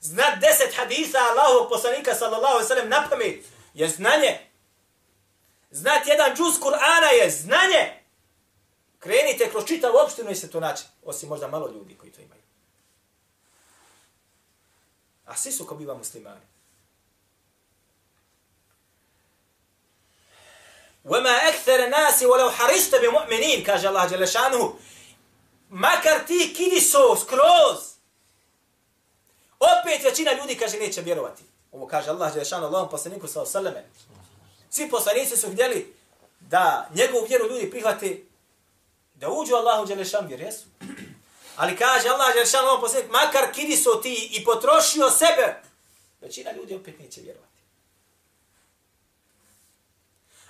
Znat 0.00 0.38
deset 0.40 0.76
hadisa 0.76 1.18
Allahovog 1.18 1.68
poslanika 1.68 2.14
sallallahu 2.14 2.52
alaihi 2.52 2.68
sallam 2.68 2.88
na 2.88 3.06
pamet 3.10 3.44
je 3.74 3.88
znanje. 3.88 4.40
Znat 5.70 6.06
jedan 6.06 6.36
džuz 6.36 6.54
Kur'ana 6.60 7.10
je 7.22 7.30
znanje. 7.30 8.00
Krenite 8.98 9.50
kroz 9.50 9.64
čitavu 9.66 9.96
opštinu 9.96 10.30
i 10.30 10.34
se 10.34 10.50
to 10.50 10.60
naći. 10.60 10.84
Osim 11.04 11.28
možda 11.28 11.48
malo 11.48 11.68
ljudi 11.68 11.94
koji 11.94 12.12
to 12.12 12.20
imaju. 12.20 12.42
A 15.24 15.36
svi 15.36 15.52
su 15.52 15.66
ko 15.66 15.74
biva 15.74 15.94
muslimani. 15.94 16.40
وَمَا 21.05 21.49
أَكْثَرَ 21.49 21.89
نَاسِ 21.89 22.23
وَلَوْ 22.23 22.49
حَرِشْتَ 22.51 22.95
بِمُؤْمِنِينَ 22.95 23.65
kaže 23.65 23.87
Allah 23.87 24.09
Đelešanuhu. 24.09 24.75
Makar 25.69 26.25
ti 26.27 26.53
kidiso 26.57 27.15
skroz 27.15 27.89
Opet 29.59 30.03
većina 30.03 30.31
ljudi 30.33 30.57
kaže 30.57 30.77
neće 30.77 31.01
vjerovati. 31.01 31.43
Ovo 31.71 31.87
kaže 31.87 32.09
Allah 32.09 32.33
Đelešanu 32.33 32.65
Allahom 32.65 32.89
poslaniku 32.89 33.27
sa 33.27 33.41
osaleme. 33.41 33.85
Svi 34.69 34.89
poslanici 34.89 35.37
su 35.37 35.51
htjeli 35.51 35.93
da 36.39 36.89
njegovu 36.93 37.25
vjeru 37.29 37.47
ljudi 37.47 37.71
prihvate 37.71 38.23
da 39.15 39.29
uđu 39.29 39.55
Allahu 39.55 39.85
Đelešanu 39.85 40.27
vjer, 40.27 40.41
jesu. 40.41 40.65
Ali 41.55 41.77
kaže 41.77 42.09
Allah 42.09 42.33
Đelešanu 42.33 42.63
Allahom 42.63 42.81
poslaniku, 42.81 43.11
makar 43.11 43.53
kidi 43.53 43.77
su 43.77 43.99
ti 44.03 44.29
i 44.31 44.43
potrošio 44.43 45.09
sebe, 45.09 45.61
većina 46.21 46.51
ljudi 46.51 46.75
opet 46.75 46.99
neće 46.99 47.21
vjerovati. 47.21 47.52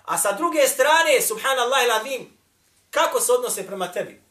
A 0.04 0.18
sa 0.18 0.32
druge 0.32 0.68
strane, 0.68 1.20
subhanallah 1.20 2.04
il 2.06 2.26
kako 2.90 3.20
se 3.20 3.32
odnose 3.32 3.66
prema 3.66 3.92
tebi? 3.92 4.24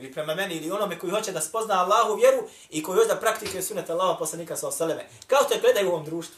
ili 0.00 0.12
prema 0.12 0.34
meni 0.34 0.54
ili 0.54 0.70
onome 0.70 0.98
koji 0.98 1.10
hoće 1.10 1.32
da 1.32 1.40
spozna 1.40 1.74
Allahu 1.74 2.14
vjeru 2.14 2.48
i 2.70 2.82
koji 2.82 2.96
hoće 2.96 3.08
da 3.08 3.20
praktikuje 3.20 3.62
sunet 3.62 3.90
Allaha 3.90 4.18
poslanika 4.18 4.56
sa 4.56 4.68
osaleme. 4.68 5.08
Kao 5.26 5.44
što 5.44 5.54
je 5.54 5.60
gledaju 5.60 5.88
u 5.88 5.92
ovom 5.92 6.04
društvu. 6.04 6.36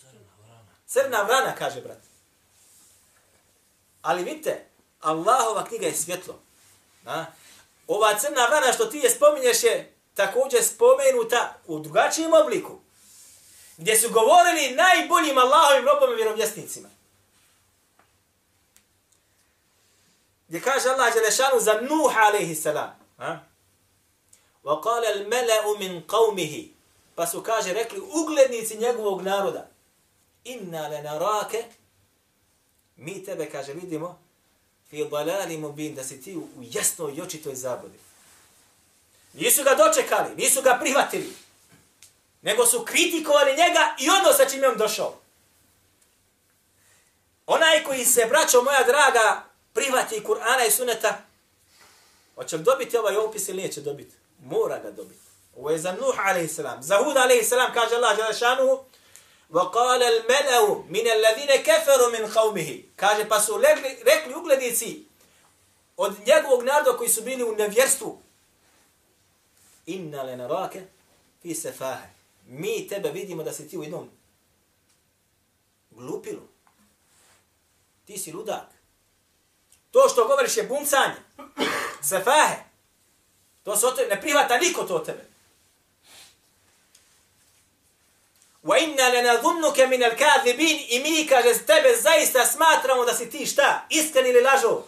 Crna 0.00 0.20
vrana. 0.38 0.64
Crna 0.86 1.22
vrana, 1.22 1.54
kaže 1.54 1.80
brat. 1.80 1.98
Ali 4.02 4.24
vidite, 4.24 4.66
Allahova 5.00 5.64
knjiga 5.64 5.86
je 5.86 5.94
svjetlo. 5.94 6.38
Na? 7.02 7.26
Ova 7.86 8.18
crna 8.18 8.46
vrana 8.46 8.72
što 8.72 8.86
ti 8.86 8.98
je 8.98 9.10
spominješ 9.10 9.62
je 9.62 9.94
također 10.14 10.64
spomenuta 10.64 11.54
u 11.66 11.78
drugačijem 11.78 12.32
obliku. 12.34 12.78
Gdje 13.76 13.96
su 13.96 14.10
govorili 14.10 14.74
najboljim 14.74 15.38
Allahovim 15.38 15.84
robom 15.84 16.12
i 16.12 16.16
vjerovjesnicima. 16.16 16.88
Gdje 20.48 20.60
kaže 20.60 20.88
Allah 20.88 21.14
Đelešanu 21.14 21.60
za 21.60 21.80
Nuh 21.80 22.16
alaihi 22.16 22.54
salam. 22.54 22.90
Ha? 23.16 23.44
Wa 24.64 24.82
kale 24.82 25.06
al 25.06 25.26
mela'u 25.28 25.78
min 25.78 26.02
qawmihi. 26.06 26.68
Pa 27.14 27.26
su 27.26 27.42
kaže 27.42 27.72
rekli 27.72 28.00
uglednici 28.00 28.76
njegovog 28.76 29.22
naroda. 29.22 29.68
Inna 30.44 30.88
le 30.88 31.02
narake. 31.02 31.64
Mi 32.96 33.24
tebe 33.24 33.50
kaže 33.50 33.72
vidimo. 33.72 34.18
Fi 34.90 35.04
balali 35.04 35.56
mubin 35.56 35.94
da 35.94 36.04
si 36.04 36.22
ti 36.22 36.36
u 36.36 36.48
jasnoj 36.60 37.14
i 37.14 37.22
očitoj 37.22 37.54
zabudi. 37.54 37.98
Nisu 39.32 39.64
ga 39.64 39.74
dočekali, 39.74 40.34
nisu 40.36 40.62
ga 40.62 40.78
prihvatili. 40.80 41.36
Nego 42.42 42.66
su 42.66 42.84
kritikovali 42.84 43.50
njega 43.50 43.94
i 43.98 44.10
ono 44.10 44.32
sa 44.32 44.48
čim 44.50 44.62
je 44.62 44.68
on 44.68 44.78
došao. 44.78 45.14
Onaj 47.46 47.84
koji 47.84 48.04
se, 48.04 48.26
braćo 48.26 48.62
moja 48.62 48.82
draga, 48.82 49.47
prihvati 49.77 50.23
Kur'ana 50.25 50.67
i 50.67 50.71
Suneta, 50.71 51.21
hoće 52.35 52.57
li 52.57 52.63
dobiti 52.63 52.97
ovaj 52.97 53.17
opis 53.17 53.47
ili 53.47 53.61
neće 53.61 53.81
dobiti? 53.81 54.15
Mora 54.39 54.79
ga 54.79 54.91
dobiti. 54.91 55.21
Ovo 55.57 55.69
je 55.69 55.77
za 55.77 55.91
Nuh 55.91 56.19
a.s. 56.19 56.59
Za 56.79 56.97
Hud 56.97 57.17
a.s. 57.17 57.49
kaže 57.73 57.95
Allah 57.95 58.17
Đelešanu, 58.17 58.83
وقال 59.53 60.03
الملأ 60.03 60.83
من 60.89 61.07
الذين 61.07 61.55
كفروا 61.55 62.09
من 62.09 62.25
قومه 62.27 62.83
kaže 62.97 63.29
pa 63.29 63.39
su 63.39 63.57
rekli, 63.57 64.03
rekli 64.03 64.35
uglednici 64.35 65.05
od 65.97 66.13
njegovog 66.27 66.63
naroda 66.63 66.97
koji 66.97 67.09
su 67.09 67.21
bili 67.21 67.43
u 67.43 67.55
nevjerstvu 67.55 68.21
inna 69.85 70.23
lanaraka 70.23 70.79
fi 71.41 71.55
safaha 71.55 72.07
mi 72.47 72.87
tebe 72.87 73.11
vidimo 73.11 73.43
da 73.43 73.53
si 73.53 73.67
ti 73.69 73.77
u 73.77 73.83
jednom 73.83 74.09
glupilu 75.91 76.47
ti 78.05 78.17
si 78.17 78.31
ludak 78.31 78.67
To 79.90 80.08
što 80.08 80.26
govoriš 80.28 80.56
je 80.56 80.62
bumcanje 80.62 81.16
safahe 82.02 82.56
to 83.64 83.76
se 83.76 83.86
ne 84.10 84.20
prihvata 84.20 84.58
niko 84.58 84.84
to 84.84 84.98
tebe 84.98 85.28
Wa 88.62 88.76
inna 88.78 89.08
lanadhunnuka 89.08 89.86
min 89.86 90.02
al-kadhibin 90.02 90.86
i 90.88 91.00
mi 91.00 91.26
kaže 91.26 91.66
tebe 91.66 91.96
zaista 91.96 92.46
smatramo 92.46 93.04
da 93.04 93.14
si 93.14 93.30
ti 93.30 93.46
šta? 93.46 93.86
Iskren 93.88 94.26
ili 94.26 94.40
lažo? 94.40 94.82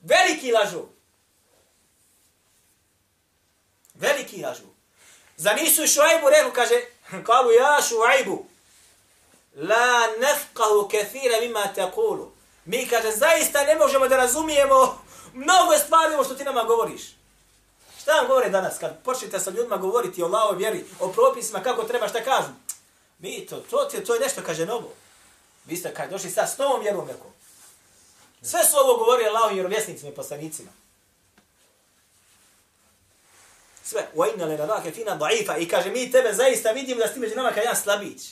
Veliki 0.00 0.52
lažo. 0.52 0.88
Veliki 3.94 4.42
lažo. 4.42 4.62
Za 5.36 5.52
nisu 5.52 5.86
Šuajbu 5.86 6.28
rekao, 6.30 6.50
kaže, 6.50 6.82
kalu 7.26 7.52
ja 7.52 7.82
Šuajbu, 7.88 8.46
la 9.56 10.06
nefqahu 10.20 10.88
kathira 10.90 11.40
mima 11.40 11.72
taqulu. 11.76 12.30
Mi 12.68 12.86
kaže, 12.86 13.10
zaista 13.10 13.64
ne 13.64 13.76
možemo 13.76 14.08
da 14.08 14.16
razumijemo 14.16 15.04
mnogo 15.34 15.78
stvari 15.78 16.24
što 16.24 16.34
ti 16.34 16.44
nama 16.44 16.64
govoriš. 16.64 17.02
Šta 18.00 18.12
vam 18.12 18.26
govore 18.26 18.48
danas 18.48 18.78
kad 18.78 19.02
počnete 19.02 19.40
sa 19.40 19.50
ljudima 19.50 19.76
govoriti 19.76 20.22
o 20.22 20.26
Allahoj 20.26 20.56
vjeri, 20.56 20.84
o 21.00 21.08
propisima, 21.08 21.62
kako 21.62 21.84
treba, 21.84 22.08
šta 22.08 22.24
kažu? 22.24 22.48
Mi 23.18 23.46
to, 23.46 23.56
to, 23.56 23.76
to, 23.84 24.00
to 24.00 24.14
je 24.14 24.20
nešto, 24.20 24.42
kaže 24.46 24.66
novo. 24.66 24.92
Vi 25.64 25.76
ste 25.76 25.94
kad 25.94 26.10
došli 26.10 26.30
sa 26.30 26.46
s 26.46 26.58
novom 26.58 26.80
vjerom 26.80 27.06
nekom. 27.06 27.30
Sve 28.42 28.64
su 28.64 28.76
ovo 28.76 28.96
govori 28.96 29.26
Allahom 29.26 29.54
vjerovjesnicima 29.54 30.10
i 30.10 30.14
poslanicima. 30.14 30.70
Sve. 33.84 34.08
Wa 34.14 34.34
inna 34.34 34.44
lena 34.44 34.66
rake 34.66 34.90
fina 34.90 35.18
da'ifa. 35.18 35.58
I 35.58 35.68
kaže, 35.68 35.90
mi 35.90 36.10
tebe 36.10 36.32
zaista 36.32 36.70
vidimo 36.70 37.00
da 37.00 37.08
si 37.08 37.18
među 37.18 37.36
nama 37.36 37.50
kao 37.50 37.60
jedan 37.60 37.76
slabić. 37.76 38.22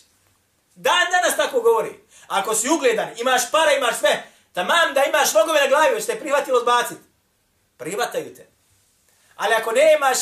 Dan 0.74 1.06
danas 1.10 1.36
tako 1.36 1.60
govori. 1.60 2.00
Ako 2.26 2.54
si 2.54 2.68
ugledan, 2.68 3.08
imaš 3.18 3.50
para, 3.50 3.72
imaš 3.72 3.98
sve, 3.98 4.22
tamam 4.56 4.94
da 4.94 5.04
imaš 5.04 5.34
nogove 5.34 5.60
na 5.60 5.68
glavi, 5.68 5.94
hoćete 5.94 6.20
prihvatili 6.20 6.56
odbaciti. 6.56 7.00
Prihvataju 7.76 8.34
te. 8.34 8.46
Ali 9.34 9.54
ako 9.54 9.72
nemaš 9.72 10.18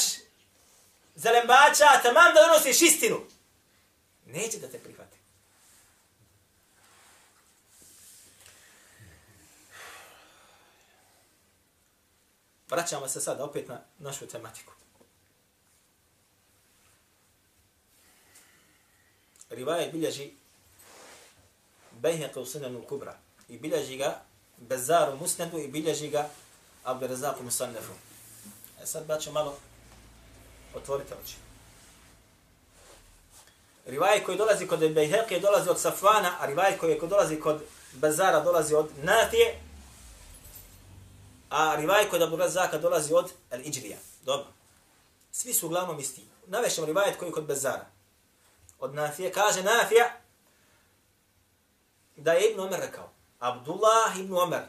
zelembača, 1.15 2.03
tamam 2.03 2.35
da 2.35 2.41
donosiš 2.41 2.83
istinu, 2.83 3.21
neće 4.27 4.59
da 4.59 4.69
te 4.69 4.79
prihvati. 4.79 5.17
Vraćamo 12.69 13.09
se 13.09 13.21
sad 13.21 13.41
opet 13.41 13.69
na 13.69 13.81
našu 13.99 14.27
tematiku. 14.27 14.73
Rivajet 19.51 19.93
bilježi 19.93 20.33
Bejheqa 21.93 22.41
u 22.41 22.47
sunanu 22.47 22.83
kubra 22.83 23.24
i 23.49 23.59
bilježi 23.59 23.97
ga 23.97 24.21
Bezaru 24.57 25.17
musnedu 25.17 25.59
i 25.59 25.69
bilježi 25.69 26.09
ga 26.09 26.29
Abdurazaku 26.85 27.43
musannefu. 27.43 27.93
E 28.83 28.87
sad, 28.87 29.07
braćo, 29.07 29.33
malo 29.33 29.57
otvorite 30.75 31.15
oči. 31.25 31.35
Rivaj 33.87 34.25
koji 34.25 34.39
dolazi 34.39 34.67
kod 34.67 34.81
Bejheqije 34.81 35.41
dolazi 35.41 35.71
od 35.71 35.81
Safvana, 35.81 36.37
a 36.41 36.47
rivaj 36.47 36.79
koji 36.79 37.01
dolazi 37.09 37.41
kod 37.41 37.63
Bezara 37.93 38.41
dolazi 38.41 38.75
od 38.75 38.91
Natije, 39.03 39.61
a 41.51 41.77
rivaj 41.77 42.09
kod 42.11 42.23
Abu 42.23 42.39
dolazi 42.83 43.15
od 43.15 43.33
El 43.51 43.61
Iđrija. 43.65 43.99
Dobro. 44.23 44.47
Svi 45.33 45.55
su 45.55 45.67
uglavnom 45.67 45.99
isti. 45.99 46.25
Navešemo 46.47 46.87
rivajet 46.87 47.19
koji 47.19 47.33
kod 47.33 47.45
Bazara. 47.45 47.87
Od 48.79 48.95
Nafije 48.95 49.33
kaže 49.33 49.63
Nafija 49.63 50.13
da 52.17 52.33
je 52.33 52.51
Ibn 52.51 52.61
Omer 52.61 52.81
rekao. 52.81 53.14
Abdullah 53.45 54.21
Ibn 54.21 54.35
Omer. 54.35 54.63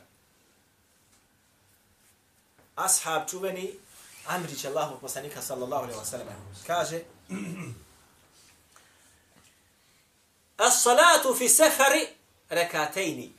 Ashab 2.75 3.29
čuveni 3.29 3.79
Amrić 4.27 4.65
Allahov 4.65 4.99
poslanika 4.99 5.41
sallallahu 5.41 5.83
alaihi 5.83 5.99
wa 5.99 6.05
sallam 6.05 6.27
kaže 6.67 7.03
As-salatu 10.57 11.33
fi 11.35 11.49
sefari 11.49 12.07
rekatejni. 12.49 13.33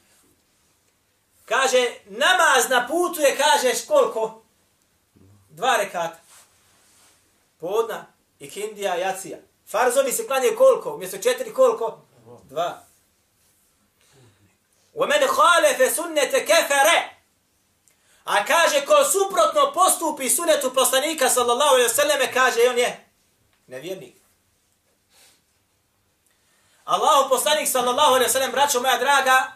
Kaže, 1.44 1.94
namaz 2.06 2.68
na 2.68 2.86
putu 2.88 3.20
je, 3.20 3.36
kažeš, 3.36 3.86
koliko? 3.86 4.42
Dva 5.50 5.76
rekata. 5.76 6.18
Podna, 7.60 8.06
ikindija, 8.38 8.94
jacija. 8.94 9.38
Farzovi 9.66 10.12
se 10.12 10.26
klanje 10.26 10.48
koliko? 10.56 10.96
Mjesto 10.96 11.18
četiri 11.18 11.54
koliko? 11.54 12.00
Dva. 12.48 12.85
ومن 14.95 15.27
خالف 15.27 15.95
سنة 15.95 16.39
كفر 16.39 16.87
A 18.25 18.45
kaže, 18.45 18.85
ko 18.85 19.03
suprotno 19.03 19.71
postupi 19.73 20.29
sunetu 20.29 20.73
poslanika, 20.73 21.29
sallallahu 21.29 21.75
alaihi 21.75 21.89
sallam, 21.89 22.19
kaže, 22.33 22.69
on 22.69 22.77
je 22.77 23.05
nevjernik. 23.67 24.15
Allahu 26.85 27.29
poslanik, 27.29 27.67
sallallahu 27.67 28.13
alaihi 28.13 28.31
sallam, 28.31 28.51
braćo 28.51 28.81
moja 28.81 28.97
draga, 28.97 29.51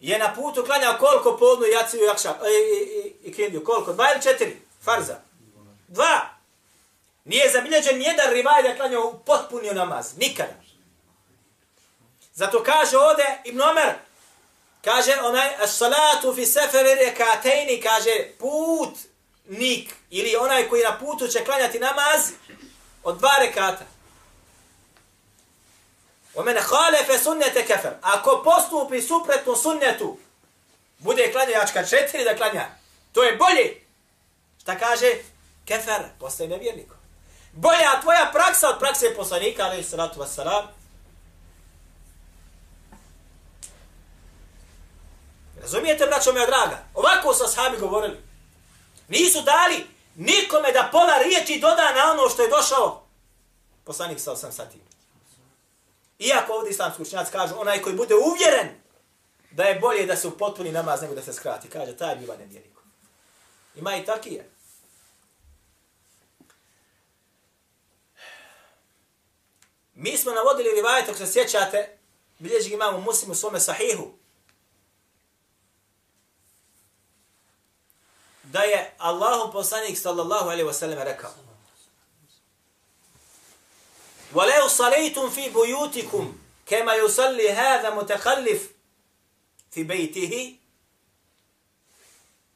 je 0.00 0.18
na 0.18 0.34
putu 0.34 0.64
klanjao 0.64 0.98
koliko 0.98 1.36
podnu 1.36 1.66
jaciju 1.66 2.00
i, 2.02 2.06
jakša, 2.06 2.34
i, 2.46 2.74
i, 2.74 2.98
i, 2.98 3.28
i 3.28 3.32
kindiju, 3.32 3.64
koliko? 3.64 3.92
Dva 3.92 4.12
ili 4.12 4.22
četiri? 4.22 4.62
Farza. 4.84 5.20
Dva. 5.88 6.28
Nije 7.24 7.50
zabilježen 7.50 8.02
jedan 8.02 8.30
rivaj 8.32 8.62
da 8.62 8.76
klanjao 8.76 9.12
potpunio 9.26 9.74
namaz. 9.74 10.18
Nikada. 10.18 10.54
Zato 12.34 12.62
kaže 12.62 12.96
ovde 12.96 13.38
Ibn 13.44 13.60
Omer, 13.60 13.94
Kaže 14.85 15.17
onaj 15.21 15.49
as-salatu 15.63 16.35
fi 16.35 16.45
seferi 16.45 16.95
rekatejni, 16.95 17.81
kaže 17.81 18.29
put 18.39 18.97
nik 19.45 19.93
ili 20.09 20.35
onaj 20.35 20.69
koji 20.69 20.83
na 20.83 20.97
putu 20.99 21.27
će 21.27 21.45
klanjati 21.45 21.79
namaz 21.79 22.31
od 23.03 23.17
dva 23.17 23.37
rekata. 23.39 23.85
O 26.35 26.43
mene 26.43 26.61
halefe 26.61 27.23
sunnete 27.23 27.65
kefer. 27.65 27.93
Ako 28.01 28.41
postupi 28.43 29.01
suprotno 29.01 29.55
sunnetu, 29.55 30.17
bude 30.97 31.31
klanjačka 31.31 31.85
četiri 31.85 32.23
da 32.23 32.35
klanja. 32.35 32.67
To 33.13 33.23
je 33.23 33.35
bolje. 33.35 33.85
Šta 34.61 34.77
kaže? 34.77 35.13
Kefer, 35.65 36.01
postaje 36.19 36.49
nevjernikom. 36.49 36.97
Bolja 37.51 38.01
tvoja 38.01 38.29
praksa 38.33 38.69
od 38.69 38.79
prakse 38.79 39.15
poslanika, 39.15 39.63
ali 39.63 39.83
salatu 39.83 40.19
wassalam, 40.19 40.63
Razumijete, 45.65 46.05
braćo 46.05 46.33
moja 46.33 46.45
draga? 46.45 46.83
Ovako 46.93 47.33
su 47.33 47.43
ashabi 47.43 47.77
govorili. 47.77 48.17
Nisu 49.07 49.41
dali 49.41 49.85
nikome 50.15 50.71
da 50.71 50.89
pola 50.91 51.17
riječi 51.17 51.59
doda 51.59 51.93
na 51.93 52.11
ono 52.11 52.29
što 52.29 52.41
je 52.41 52.49
došao 52.49 53.03
poslanik 53.83 54.19
sa 54.19 54.31
osam 54.31 54.51
sati. 54.51 54.77
Iako 56.19 56.53
ovdje 56.53 56.71
islamski 56.71 57.01
učenjac 57.01 57.29
kažu, 57.31 57.55
onaj 57.57 57.81
koji 57.81 57.95
bude 57.95 58.15
uvjeren 58.15 58.69
da 59.51 59.63
je 59.63 59.79
bolje 59.79 60.05
da 60.05 60.15
se 60.15 60.27
upotpuni 60.27 60.71
namaz 60.71 61.01
nego 61.01 61.15
da 61.15 61.21
se 61.21 61.33
skrati. 61.33 61.69
Kaže, 61.69 61.97
taj 61.97 62.15
biva 62.15 62.35
nevjernik. 62.37 62.77
Ima 63.75 63.95
i 63.95 64.05
takije. 64.05 64.49
Mi 69.93 70.17
smo 70.17 70.31
navodili 70.31 70.75
rivajet, 70.75 71.09
ako 71.09 71.17
se 71.17 71.31
sjećate, 71.31 71.97
bilježi 72.39 72.73
imamo 72.73 72.97
muslimu 72.97 73.35
svome 73.35 73.59
sahihu, 73.59 74.11
da 78.44 78.62
je 78.62 78.90
Allahu 78.98 79.52
poslanik 79.52 79.98
sallallahu 79.98 80.50
alaihi 80.50 80.68
wasallam 80.68 80.98
rekao 81.04 81.34
وَلَوْ 84.34 84.68
صَلَيْتُمْ 84.68 85.30
فِي 85.30 85.48
بُيُوتِكُمْ 85.48 86.38
كَمَا 86.66 86.94
يُصَلِّ 86.94 87.40
هَذَا 87.40 87.90
مُتَخَلِّفْ 87.90 88.70
فِي 89.70 89.82
بَيْتِهِ 89.82 90.56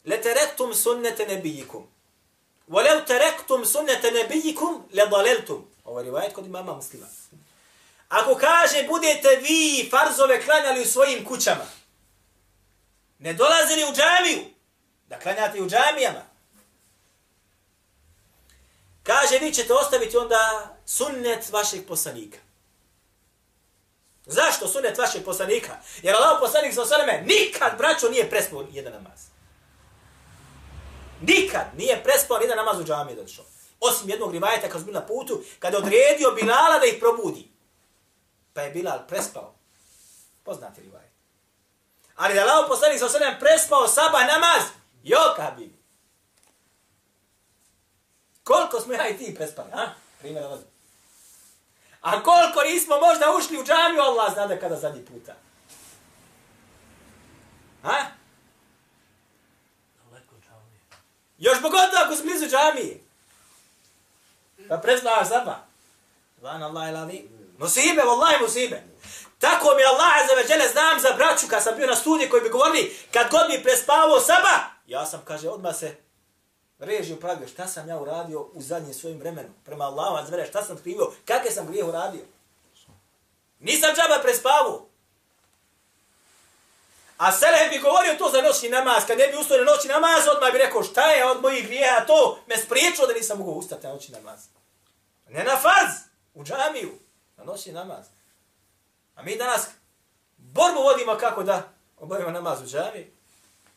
لَتَرَكْتُمْ 0.05 0.73
سُنَّةَ 0.73 1.19
نَبِيِّكُمْ 1.21 1.87
وَلَوْ 2.69 2.99
تَرَكْتُمْ 3.01 3.65
سُنَّةَ 3.65 4.03
نَبِيِّكُمْ 4.11 4.87
لَضَلَلْتُمْ 4.93 5.61
Ovo 5.85 5.99
je 5.99 6.05
rivajet 6.05 6.35
kod 6.35 6.47
imama 6.47 6.75
muslima. 6.75 7.07
Ako 8.09 8.35
kaže 8.35 8.87
budete 8.89 9.37
vi 9.37 9.89
farzove 9.91 10.41
klanjali 10.43 10.83
u 10.83 10.87
svojim 10.87 11.25
kućama, 11.25 11.67
ne 13.19 13.33
dolazili 13.33 13.85
u 13.85 13.93
džamiju, 13.93 14.45
da 15.10 15.20
klanjate 15.20 15.62
u 15.62 15.70
džamijama, 15.70 16.22
kaže 19.04 19.40
vi 19.40 19.54
ćete 19.54 19.74
ostaviti 19.74 20.18
onda 20.18 20.76
sunnet 20.86 21.50
vašeg 21.52 21.88
poslanika. 21.88 22.38
Zašto 24.26 24.68
sunnet 24.68 24.98
vašeg 24.98 25.26
poslanika? 25.26 25.78
Jer 26.02 26.16
Allah 26.16 26.38
poslanik 26.40 26.74
sa 26.74 26.82
osaleme 26.82 27.24
nikad, 27.26 27.78
braćo, 27.78 28.10
nije 28.10 28.30
prespao 28.30 28.68
jedan 28.72 28.94
namaz. 28.94 29.20
Nikad 31.22 31.66
nije 31.78 32.04
prespao 32.04 32.38
jedan 32.42 32.58
namaz 32.58 32.80
u 32.80 32.84
džamiji 32.84 33.16
došao. 33.16 33.46
Osim 33.80 34.10
jednog 34.10 34.32
rivajeta 34.32 34.70
kad 34.70 34.82
su 34.82 34.86
bili 34.86 35.00
na 35.00 35.06
putu, 35.06 35.44
kada 35.60 35.78
je 35.78 35.84
odredio 35.84 36.32
Bilala 36.32 36.80
da 36.80 36.86
ih 36.86 36.98
probudi. 37.00 37.52
Pa 38.54 38.62
je 38.62 38.72
Bilal 38.72 39.08
prespao. 39.08 39.56
Poznate 40.44 40.82
rivajet. 40.82 41.12
Ali 42.16 42.34
da 42.34 42.42
Allah 42.42 42.66
poslanik 42.68 43.00
sa 43.00 43.06
osaleme 43.06 43.40
prespao 43.40 43.88
sabah 43.88 44.28
namaz, 44.28 44.64
jo 45.10 45.34
kabi. 45.36 45.80
Koliko 48.44 48.82
smo 48.82 48.94
ja 48.94 49.10
i 49.10 49.18
ti 49.18 49.36
prespali, 49.36 49.70
a? 49.74 49.88
Primjer 50.20 50.44
namazu. 50.44 50.64
A 52.02 52.24
koliko 52.24 52.62
nismo 52.62 53.00
možda 53.00 53.36
ušli 53.38 53.58
u 53.58 53.64
džamiju, 53.66 54.02
Allah 54.02 54.34
zna 54.34 54.48
da 54.48 54.60
kada 54.60 54.76
zadnji 54.76 55.06
puta. 55.06 55.36
Ha? 57.84 58.06
Još 61.38 61.62
pogotovo 61.62 62.04
ako 62.06 62.16
smo 62.16 62.26
blizu 62.26 62.46
džamije. 62.46 63.00
Pa 64.70 64.78
preznavaš 64.78 65.28
zaba. 65.28 65.56
Van 66.42 66.64
Allah 66.64 66.90
ilavi. 66.90 67.30
Musibe, 67.58 68.02
wallahi 68.02 68.42
musibe. 68.42 68.84
Tako 69.40 69.76
mi 69.78 69.84
Allah 69.84 70.14
za 70.28 70.34
veđele 70.42 70.68
znam 70.68 71.00
za 71.00 71.14
braću 71.14 71.48
kad 71.50 71.64
sam 71.64 71.76
bio 71.78 71.88
na 71.88 71.96
studiji 71.96 72.30
koji 72.30 72.42
bi 72.42 72.50
govorili 72.50 72.98
kad 73.14 73.32
god 73.32 73.50
mi 73.50 73.64
prespavao 73.64 74.20
saba. 74.20 74.79
Ja 74.90 75.06
sam, 75.06 75.22
kaže, 75.26 75.50
odmah 75.50 75.76
se 75.76 75.96
reži 76.80 77.14
upravio. 77.14 77.48
Šta 77.48 77.68
sam 77.68 77.90
ja 77.90 78.00
uradio 78.00 78.42
u 78.54 78.62
zadnjem 78.62 78.94
svojim 78.94 79.20
vremenu? 79.20 79.50
Prema 79.66 79.86
Allahu 79.86 80.28
za 80.28 80.46
šta 80.46 80.64
sam 80.64 80.78
krivio, 80.78 81.12
Kakve 81.26 81.52
sam 81.52 81.68
grijeh 81.68 81.88
uradio? 81.88 82.22
Nisam 83.60 83.90
džaba 83.96 84.22
prespavao. 84.22 84.86
A 87.18 87.32
Seleh 87.32 87.70
bi 87.70 87.80
govorio 87.80 88.16
to 88.18 88.30
za 88.32 88.42
noćni 88.42 88.70
namaz. 88.70 89.04
Kad 89.08 89.18
ne 89.18 89.28
bi 89.28 89.38
ustao 89.38 89.58
na 89.58 89.64
noćni 89.64 89.90
namaz, 89.90 90.28
odmah 90.36 90.52
bi 90.52 90.58
rekao 90.58 90.84
šta 90.84 91.12
je 91.12 91.26
od 91.26 91.42
mojih 91.42 91.66
grijeha 91.66 92.06
to? 92.06 92.40
Me 92.48 92.58
spriječilo 92.58 93.08
da 93.08 93.14
nisam 93.14 93.38
mogao 93.38 93.54
ustati 93.54 93.88
na 93.88 93.94
noćni 93.94 94.16
namaz. 94.16 94.40
Ne 95.30 95.44
na 95.44 95.58
farz, 95.58 95.94
u 96.34 96.44
džamiju, 96.44 97.00
na 97.38 97.44
noćni 97.44 97.74
namaz. 97.74 98.06
A 99.16 99.24
mi 99.24 99.36
danas 99.36 99.68
borbu 100.38 100.82
vodimo 100.82 101.18
kako 101.18 101.44
da 101.44 101.70
obavimo 101.98 102.32
namaz 102.32 102.62
u 102.62 102.66
džamiji. 102.66 103.12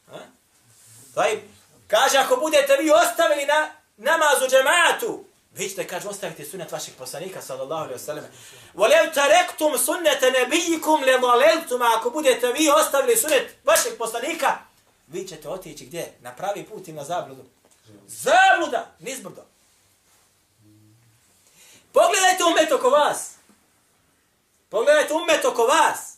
Ha? 0.07 0.19
Taj, 1.15 1.41
kaže, 1.89 2.19
ako 2.19 2.37
budete 2.37 2.77
vi 2.77 2.91
ostavili 2.91 3.47
na 3.47 3.71
namaz 3.97 4.43
u 4.43 4.49
džematu, 4.49 5.25
vi 5.55 5.69
ćete, 5.69 5.87
kaže, 5.87 6.09
ostaviti 6.09 6.45
sunet 6.45 6.73
vašeg 6.73 6.95
poslanika, 6.99 7.43
sallallahu 7.43 7.85
alaihi 7.85 8.01
wa 8.01 8.05
sallam. 8.05 8.25
Volev 8.75 9.15
tarektum 9.15 9.79
sunnete 9.79 10.31
nebijikum 10.31 11.03
le 11.03 11.19
voleltum, 11.19 11.83
ako 11.83 12.11
budete 12.11 12.53
vi 12.53 12.71
ostavili 12.71 13.17
sunet 13.17 13.57
vašeg 13.65 13.99
poslanika, 13.99 14.59
vi 15.07 15.29
ćete 15.29 15.49
otići 15.49 15.87
gdje? 15.87 16.13
Na 16.21 16.33
pravi 16.37 16.65
put 16.65 16.89
i 16.89 16.93
na 16.93 17.05
zabludu. 17.05 17.45
Zabluda, 18.07 18.87
nizbrdo. 18.99 19.45
Pogledajte 21.93 22.45
umet 22.45 22.73
oko 22.73 22.91
vas. 22.91 23.31
Pogledajte 24.71 25.15
umet 25.15 25.45
oko 25.45 25.63
vas. 25.63 26.17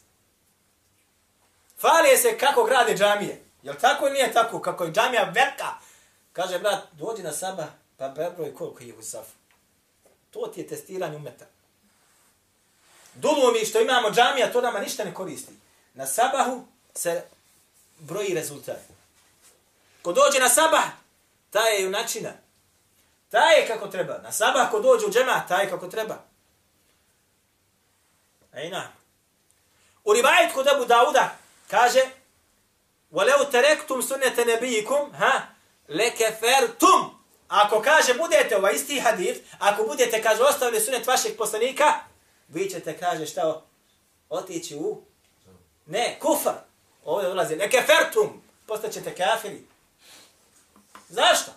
Falije 1.79 2.19
se 2.19 2.39
kako 2.39 2.65
grade 2.65 2.97
džamije. 2.97 3.44
Jel 3.65 3.75
tako 3.81 4.09
nije 4.09 4.33
tako? 4.33 4.61
Kako 4.61 4.85
je 4.85 4.93
džamija 4.93 5.25
velika. 5.25 5.75
Kaže, 6.33 6.59
brat, 6.59 6.83
dođi 6.93 7.23
na 7.23 7.33
saba, 7.33 7.67
pa 7.97 8.09
prebroj 8.09 8.55
koliko 8.55 8.83
je 8.83 8.95
u 8.95 9.03
safu. 9.03 9.33
To 10.31 10.47
ti 10.47 10.61
je 10.61 10.69
testiranje 10.69 11.17
umeta. 11.17 11.45
Dulu 13.15 13.53
mi 13.53 13.67
što 13.67 13.81
imamo 13.81 14.11
džamija, 14.11 14.53
to 14.53 14.61
nama 14.61 14.79
ništa 14.79 15.05
ne 15.05 15.15
koristi. 15.15 15.53
Na 15.95 16.07
sabahu 16.07 16.65
se 16.95 17.25
broji 17.99 18.35
rezultat. 18.35 18.81
Ko 20.03 20.13
dođe 20.13 20.41
na 20.41 20.49
sabah, 20.49 20.85
taj 21.51 21.75
je 21.75 21.83
junačina. 21.83 22.33
Taj 23.31 23.61
je 23.61 23.67
kako 23.67 23.87
treba. 23.89 24.19
Na 24.19 24.33
sabah 24.33 24.71
ko 24.71 24.81
dođe 24.81 25.07
u 25.07 25.11
džema, 25.11 25.45
taj 25.49 25.65
je 25.65 25.71
kako 25.71 25.89
treba. 25.89 26.25
Ejna. 28.53 28.89
U 30.05 30.13
rivajet 30.13 30.53
kod 30.55 30.69
Abu 30.69 30.85
Dauda 30.85 31.37
kaže 31.71 32.01
وَلَوْ 33.14 33.44
تَرَكْتُمْ 33.44 34.02
سُنَّةَ 34.02 34.38
نَبِيكُمْ 34.38 35.14
ha 35.14 35.56
لَكَفَرْتُمْ 35.90 37.20
Ako 37.50 37.82
kaže, 37.82 38.14
budete 38.14 38.58
ovaj 38.58 38.76
isti 38.76 39.00
hadith, 39.00 39.40
ako 39.60 39.84
budete, 39.84 40.22
kaže, 40.22 40.44
ostavili 40.44 40.82
sunet 40.82 41.08
vašeg 41.08 41.38
poslanika, 41.38 41.94
vi 42.48 42.70
ćete, 42.70 42.98
kaže, 42.98 43.26
šta, 43.26 43.62
otići 44.30 44.76
u? 44.76 45.02
Ne, 45.86 46.18
kufar. 46.22 46.54
Ovdje 47.06 47.30
ulazi, 47.30 47.56
ne 47.56 47.70
kefertum, 47.70 48.42
postaćete 48.68 49.16
kafiri. 49.16 49.62
Zašto? 51.10 51.52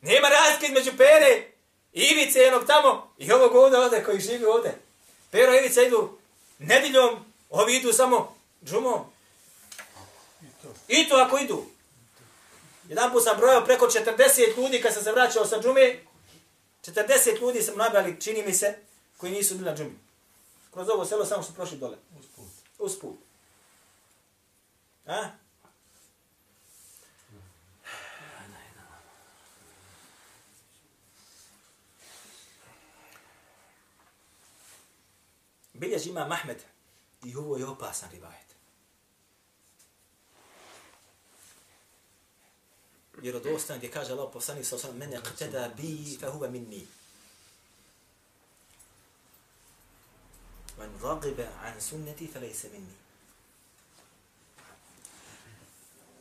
Nema 0.00 0.28
razlike 0.28 0.66
između 0.66 0.96
Pere, 0.96 1.42
Ivice 1.92 2.38
jednog 2.38 2.66
tamo 2.66 3.14
i 3.18 3.32
ovog 3.32 3.54
ovdje 3.54 3.78
ovdje 3.78 4.04
koji 4.04 4.20
živi 4.20 4.44
ovdje. 4.44 4.78
Pero 5.30 5.54
i 5.54 5.58
Ivica 5.58 5.82
idu 5.82 6.18
nediljom, 6.58 7.24
ovi 7.50 7.76
idu 7.76 7.92
samo 7.92 8.36
džumom. 8.64 9.00
I 10.91 11.09
to 11.09 11.15
ako 11.15 11.37
idu. 11.37 11.65
Jedan 12.89 13.11
put 13.11 13.23
sam 13.23 13.37
brojao 13.37 13.65
preko 13.65 13.85
40 13.85 14.57
ljudi 14.57 14.81
kad 14.81 14.93
sam 14.93 15.03
se 15.03 15.11
vraćao 15.11 15.45
sa 15.45 15.61
džume. 15.61 15.99
40 16.85 17.41
ljudi 17.41 17.61
sam 17.61 17.77
nabali, 17.77 18.21
čini 18.21 18.43
mi 18.43 18.53
se, 18.53 18.77
koji 19.17 19.31
nisu 19.31 19.55
bili 19.55 19.69
na 19.69 19.75
džumi. 19.75 19.99
Kroz 20.73 20.89
ovo 20.89 21.05
selo 21.05 21.25
samo 21.25 21.43
su 21.43 21.53
prošli 21.53 21.77
dole. 21.77 21.97
Usput. 22.19 22.45
Usput. 22.79 23.19
A? 25.05 25.29
Bilježi 35.73 36.09
ima 36.09 36.27
Mahmed 36.27 36.57
i 37.23 37.35
ovo 37.35 37.57
je 37.57 37.65
opasan 37.65 38.09
rivajet. 38.11 38.50
Vjerodostan 43.21 43.77
gdje 43.77 43.91
kaže 43.91 44.13
Allah 44.13 44.29
poslanik 44.33 44.65
sa 44.65 44.75
osam 44.75 44.97
mene 44.97 45.17
qtada 45.17 45.69
bi 45.77 46.17
fa 46.21 46.27
huwa 46.27 46.49
minni. 46.49 46.87
Man 50.77 50.89
ragiba 51.03 51.43
an 51.63 51.81
sunnati 51.81 52.27
fa 52.33 52.39
lejse 52.39 52.69
minni. 52.69 52.95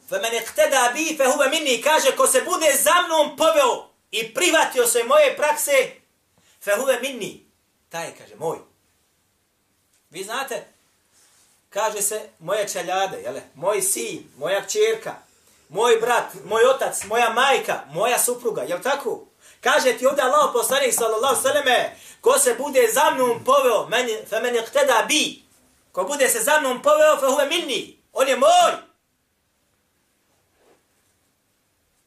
Fa 0.09 0.19
man 0.19 0.35
iqtada 0.35 0.93
bi 0.95 1.17
fa 1.17 1.49
minni 1.51 1.83
kaže 1.83 2.17
ko 2.17 2.27
se 2.27 2.41
bude 2.43 2.77
za 2.83 2.95
mnom 3.07 3.37
poveo 3.37 3.91
i 4.11 4.35
privatio 4.35 4.87
se 4.87 5.05
moje 5.05 5.37
prakse 5.37 6.01
fa 6.61 6.71
huwa 6.77 7.01
minni. 7.01 7.47
Taj 7.89 8.15
kaže 8.19 8.37
moj. 8.37 8.59
Vi 10.11 10.25
znate, 10.25 10.67
kaže 11.71 12.03
se 12.03 12.29
moje 12.39 12.69
čeljade, 12.69 13.23
jele? 13.23 13.43
moj 13.55 13.83
sin, 13.83 14.31
moja 14.39 14.67
kćerka, 14.67 15.30
moj 15.71 15.97
brat, 16.01 16.35
moj 16.45 16.65
otac, 16.65 17.05
moja 17.05 17.31
majka, 17.31 17.85
moja 17.93 18.19
supruga, 18.19 18.63
jel 18.63 18.83
tako? 18.83 19.27
Kaže 19.61 19.99
ti 19.99 20.07
ovdje 20.07 20.25
Allah 20.25 20.51
poslanik 20.53 20.95
sallallahu 20.95 21.43
sallame, 21.43 21.97
ko 22.21 22.39
se 22.39 22.55
bude 22.55 22.89
za 22.93 23.11
mnom 23.11 23.45
poveo, 23.45 23.87
meni, 23.87 24.17
fe 24.29 24.41
meni 24.41 24.59
hteda 24.59 25.05
bi, 25.09 25.43
ko 25.93 26.05
bude 26.05 26.29
se 26.29 26.43
za 26.43 26.61
mnom 26.61 26.83
poveo, 26.83 27.17
fe 27.17 27.27
huve 27.27 27.47
minni, 27.47 27.99
on 28.13 28.29
je 28.29 28.37
moj. 28.37 28.73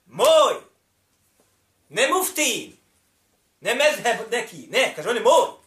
Moj. 0.06 0.54
Ne 1.90 2.08
mufti. 2.08 2.80
Ne 3.62 3.76
mezheb 3.76 4.32
neki. 4.32 4.68
Ne, 4.72 4.94
kaže, 4.96 5.10
on 5.10 5.16
je 5.16 5.22
moj. 5.22 5.63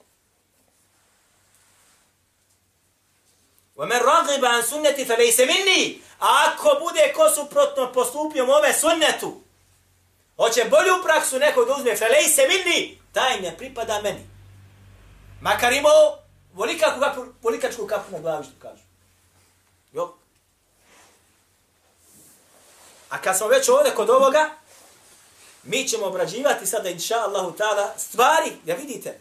وَمَنْ 3.76 4.00
رَغِبَ 4.00 4.46
عَنْ 4.46 4.62
سُنَّتِ 4.62 5.02
فَلَيْسَ 5.02 5.40
مِنِّي 5.42 6.00
A 6.20 6.28
ako 6.48 6.80
bude 6.80 7.14
ko 7.14 7.30
suprotno 7.30 7.92
postupio 7.94 8.46
mome 8.46 8.74
sunnetu, 8.74 9.42
hoće 10.38 10.66
bolju 10.66 11.04
praksu 11.04 11.40
neko 11.40 11.66
da 11.66 11.76
uzme, 11.76 11.96
فَلَيْسَ 11.96 12.38
مِنِّي 12.48 12.98
Taj 13.12 13.40
ne 13.40 13.58
pripada 13.58 14.02
meni. 14.02 14.30
Makar 15.42 15.74
imao 15.74 16.18
volikačku 16.54 17.00
kapu, 17.00 17.26
volikačku 17.42 17.88
kapu 17.88 18.12
na 18.12 18.20
glavi, 18.20 18.44
što 18.44 18.54
kažu. 18.62 18.84
Jo. 19.94 20.14
A 23.10 23.22
kad 23.22 23.38
smo 23.38 23.48
već 23.48 23.70
ovdje 23.70 23.96
kod 23.96 24.10
ovoga, 24.10 24.50
mi 25.64 25.88
ćemo 25.88 26.06
obrađivati 26.06 26.66
sada, 26.66 26.90
inša 26.90 27.16
Allahu 27.16 27.58
ta'ala, 27.58 27.88
stvari, 27.98 28.52
da 28.64 28.74
vidite, 28.74 29.20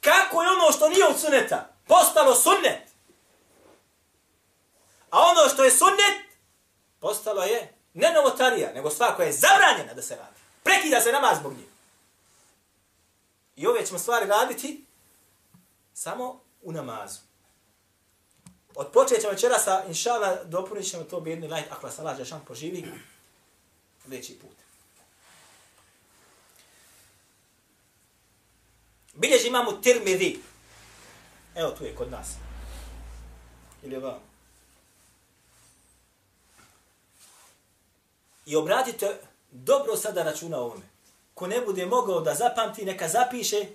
kako 0.00 0.42
je 0.42 0.50
ono 0.50 0.72
što 0.72 0.88
nije 0.88 1.06
od 1.06 1.20
sunneta, 1.20 1.68
postalo 1.86 2.34
sunnet. 2.34 2.85
A 5.09 5.19
ono 5.19 5.49
što 5.49 5.63
je 5.63 5.71
sunnet, 5.71 6.27
postalo 6.99 7.43
je 7.43 7.73
ne 7.93 8.11
novotarija, 8.13 8.73
nego 8.73 8.89
stvar 8.89 9.15
koja 9.15 9.25
je 9.25 9.33
zabranjena 9.33 9.93
da 9.93 10.01
se 10.01 10.15
radi. 10.15 10.39
Prekida 10.63 11.01
se 11.01 11.11
namaz 11.11 11.37
zbog 11.39 11.53
njih. 11.53 11.67
I 13.55 13.67
ove 13.67 13.85
ćemo 13.85 13.99
stvari 13.99 14.25
raditi 14.25 14.85
samo 15.93 16.41
u 16.61 16.71
namazu. 16.71 17.19
Od 18.75 18.91
počet 18.91 19.21
ćemo 19.21 19.31
večera 19.31 19.59
sa, 19.59 19.83
inšala, 19.87 20.43
dopunit 20.43 20.89
ćemo 20.89 21.03
to 21.03 21.19
bijedni 21.19 21.47
lajt, 21.47 21.65
ako 21.71 21.87
vas 21.87 21.99
Allah 21.99 22.17
Žešan 22.17 22.41
poživi, 22.47 22.85
veći 24.05 24.39
put. 24.39 24.57
Bilježi 29.13 29.47
imamo 29.47 29.71
Tirmidhi. 29.71 30.39
Evo 31.55 31.71
tu 31.71 31.83
je 31.83 31.95
kod 31.95 32.11
nas. 32.11 32.27
Ili 33.83 33.97
vam. 33.97 34.26
I 38.47 38.55
obratite 38.55 39.19
dobro 39.51 39.97
sada 39.97 40.23
računa 40.23 40.59
ovome. 40.59 40.85
Ko 41.33 41.47
ne 41.47 41.61
bude 41.61 41.85
mogao 41.85 42.21
da 42.21 42.35
zapamti, 42.35 42.85
neka 42.85 43.07
zapiše, 43.07 43.65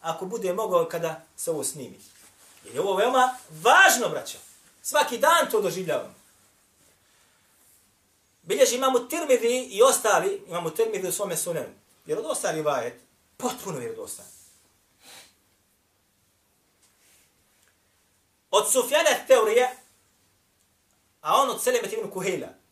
ako 0.00 0.26
bude 0.26 0.52
mogao 0.52 0.88
kada 0.88 1.24
se 1.36 1.50
ovo 1.50 1.64
snimi. 1.64 2.00
Jer 2.64 2.74
je 2.74 2.80
ovo 2.80 2.96
veoma 2.96 3.36
važno, 3.50 4.08
braćo. 4.08 4.38
Svaki 4.82 5.18
dan 5.18 5.50
to 5.50 5.60
doživljavamo. 5.60 6.14
Bilježi 8.42 8.76
imamo 8.76 8.98
Tirmidhi 8.98 9.68
i 9.70 9.82
ostali, 9.82 10.42
imamo 10.48 10.70
Tirmidhi 10.70 11.08
u 11.08 11.12
svome 11.12 11.36
sunenu. 11.36 11.74
Jer 12.06 12.18
od 12.18 12.26
ostali 12.26 12.62
vajet, 12.62 13.00
potpuno 13.36 13.78
je 13.78 13.92
od 13.92 13.98
ostali. 13.98 14.28
Od 18.50 18.72
Sufjana 18.72 19.10
teorije, 19.26 19.76
a 21.20 21.42
on 21.42 21.50
od 21.50 21.62
Selemet 21.62 21.92
ibn 21.92 22.10
Kuhila. 22.10 22.63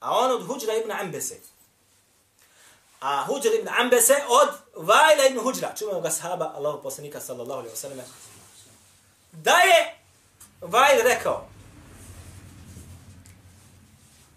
A 0.00 0.18
on 0.18 0.30
od 0.30 0.46
Huđra 0.46 0.74
ibn 0.74 0.92
Ambese. 0.92 1.40
A 3.00 3.24
Huđra 3.24 3.50
ibn 3.58 3.68
Ambese 3.68 4.14
od 4.28 4.48
Vajla 4.76 5.26
ibn 5.26 5.40
Huđra. 5.40 5.74
Čuvamo 5.78 6.00
ga 6.00 6.10
sahaba, 6.10 6.52
Allahu 6.56 6.82
poslanika 6.82 7.20
sallallahu 7.20 7.60
alaihi 7.60 7.74
wa 7.74 7.80
sallam. 7.80 7.98
Da 9.32 9.56
je 9.56 9.98
Vajl 10.60 11.02
rekao, 11.04 11.48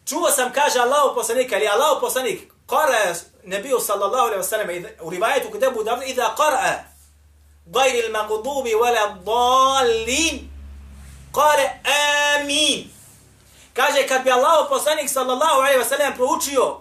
Čuo 0.06 0.32
sam, 0.32 0.52
kaže 0.54 0.80
Allahu 0.80 1.16
poslanika, 1.16 1.56
ali 1.56 1.68
Allahu 1.68 2.02
poslanik, 2.02 2.52
qara 2.68 3.16
nebiju 3.44 3.80
sallallahu 3.80 4.28
alaihi 4.28 4.42
wa 4.42 4.44
sallam, 4.44 4.68
u 5.02 5.10
rivajetu 5.10 5.52
kod 5.52 5.64
Ebu 5.64 5.84
Davda, 5.84 6.06
idha 6.06 6.36
qara 6.38 6.84
gajri 7.66 8.00
il-magdubi 8.00 8.74
wala 8.76 9.16
dalin, 9.26 10.50
kare 11.34 11.82
amin. 12.36 12.90
Kaže, 13.75 14.07
kad 14.07 14.25
bi 14.25 14.31
Allahu 14.31 14.69
poslanik 14.69 15.11
sallallahu 15.11 15.61
alaihi 15.61 15.79
wa 15.79 15.85
sallam 15.85 16.15
proučio 16.15 16.81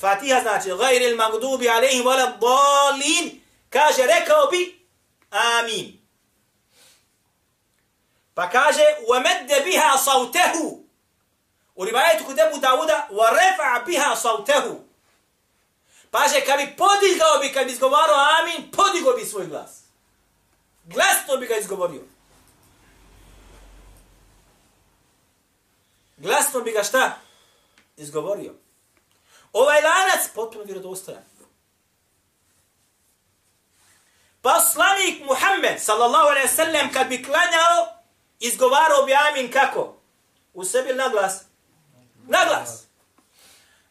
Fatiha 0.00 0.40
znači 0.40 0.68
gajri 0.68 1.04
il-magdubi 1.04 1.68
alaihi 1.68 2.02
wala 2.02 2.38
dalin, 2.40 3.40
kaže, 3.70 4.02
rekao 4.06 4.46
bi 4.50 4.86
amin. 5.30 5.98
Pa 8.34 8.50
kaže, 8.50 8.84
وَمَدَّ 9.08 9.50
بِهَا 9.64 9.96
صَوْتَهُ 9.96 10.54
U 11.74 11.84
rivajetu 11.84 12.24
kod 12.24 12.38
Ebu 12.38 12.58
Dauda, 12.58 13.08
وَرَفَعَ 13.10 13.84
بِهَا 13.86 14.14
صَوْتَهُ 14.14 14.88
Paže, 16.10 16.40
kad 16.40 16.58
bi 16.58 16.76
podigao 16.76 17.38
bi, 17.40 17.52
kad 17.52 17.66
bi 17.66 17.72
izgovarao 17.72 18.26
amin, 18.40 18.70
podigao 18.70 19.12
bi 19.12 19.24
svoj 19.24 19.46
glas. 19.46 19.82
Glasno 20.84 21.36
bi 21.36 21.46
ga 21.46 21.56
izgovorio. 21.56 22.02
Glasno 26.23 26.61
bi 26.61 26.71
ga 26.71 26.83
šta? 26.83 27.17
Izgovorio. 27.97 28.53
Ovaj 29.53 29.81
lanac 29.81 30.29
potpuno 30.35 30.63
vjerodostojan. 30.63 31.23
Poslanik 34.41 35.25
Muhammed, 35.25 35.81
sallallahu 35.81 36.27
alaihi 36.27 36.47
sallam, 36.47 36.93
kad 36.93 37.07
bi 37.07 37.23
klanjao, 37.23 37.97
izgovarao 38.39 39.05
bi 39.05 39.13
amin 39.13 39.51
kako? 39.51 39.97
U 40.53 40.65
sebi 40.65 40.93
na 40.93 41.09
glas? 41.09 41.41
Na 42.27 42.45
glas. 42.47 42.83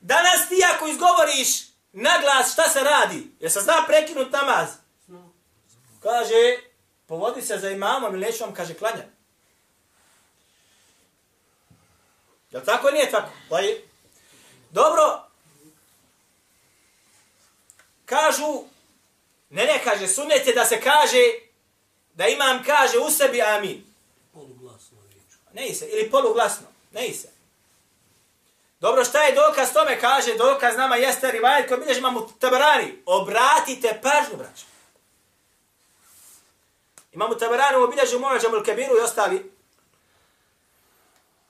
Danas 0.01 0.49
ti 0.49 0.63
ako 0.75 0.87
izgovoriš 0.87 1.49
na 1.93 2.11
glas, 2.21 2.53
šta 2.53 2.69
se 2.69 2.81
radi? 2.81 3.37
Jer 3.41 3.51
se 3.51 3.61
zna 3.61 3.85
prekinut 3.87 4.33
namaz? 4.33 4.69
Kaže, 6.03 6.59
povodi 7.07 7.43
se 7.43 7.59
za 7.59 7.71
imamom 7.71 8.15
ili 8.15 8.27
neću 8.27 8.45
vam, 8.45 8.55
kaže, 8.55 8.75
klanja. 8.75 9.05
Je 12.53 12.65
tako 12.65 12.91
nije 12.91 13.11
tako? 13.11 13.29
Pa 13.49 13.61
je. 13.61 13.89
Dobro. 14.71 15.23
Kažu, 18.05 18.65
ne 19.51 19.65
ne 19.65 19.81
kaže, 19.85 20.09
sunete 20.09 20.53
da 20.53 20.65
se 20.65 20.81
kaže, 20.81 21.33
da 22.15 22.27
imam 22.27 22.65
kaže 22.67 22.99
u 22.99 23.11
sebi 23.11 23.43
amin. 23.43 23.85
Poluglasno 24.33 24.99
riječ. 25.11 25.33
Ne 25.53 25.75
se, 25.75 25.89
ili 25.89 26.11
poluglasno, 26.11 26.67
ne 26.93 27.13
se. 27.13 27.29
Dobro, 28.81 29.05
šta 29.05 29.23
je 29.23 29.35
dokaz 29.35 29.73
tome? 29.73 30.01
Kaže, 30.01 30.35
dokaz 30.35 30.77
nama 30.77 30.97
jeste 30.97 31.31
rivajet 31.31 31.69
koji 31.69 31.81
bilježi 31.81 31.99
imamo 31.99 32.33
tabarani. 32.39 33.03
Obratite 33.07 34.01
pažnju, 34.03 34.37
braću. 34.37 34.65
Imamo 37.13 37.35
tabarani 37.35 37.77
u 37.77 37.83
obilježu 37.83 38.19
Mu'ađamu 38.19 38.55
al-Kabiru 38.55 38.99
i 38.99 39.05
ostali. 39.05 39.52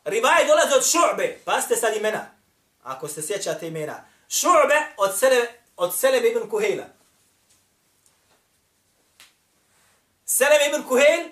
Rivaje 0.05 0.47
dolaze 0.47 0.75
od 0.77 0.83
šu'be. 0.83 1.37
Pazite 1.45 1.77
sad 1.77 1.97
imena. 1.97 2.31
Ako 2.83 3.09
se 3.09 3.23
sjećate 3.23 3.69
imena. 3.69 4.05
Šu'be 4.29 4.85
od 4.97 5.19
Sele, 5.19 5.47
od 5.77 5.97
Selebe 5.97 6.29
ibn 6.29 6.51
Kuhejla. 6.51 6.85
Seleme 10.25 10.67
ibn 10.69 10.89
Kuhejl 10.89 11.29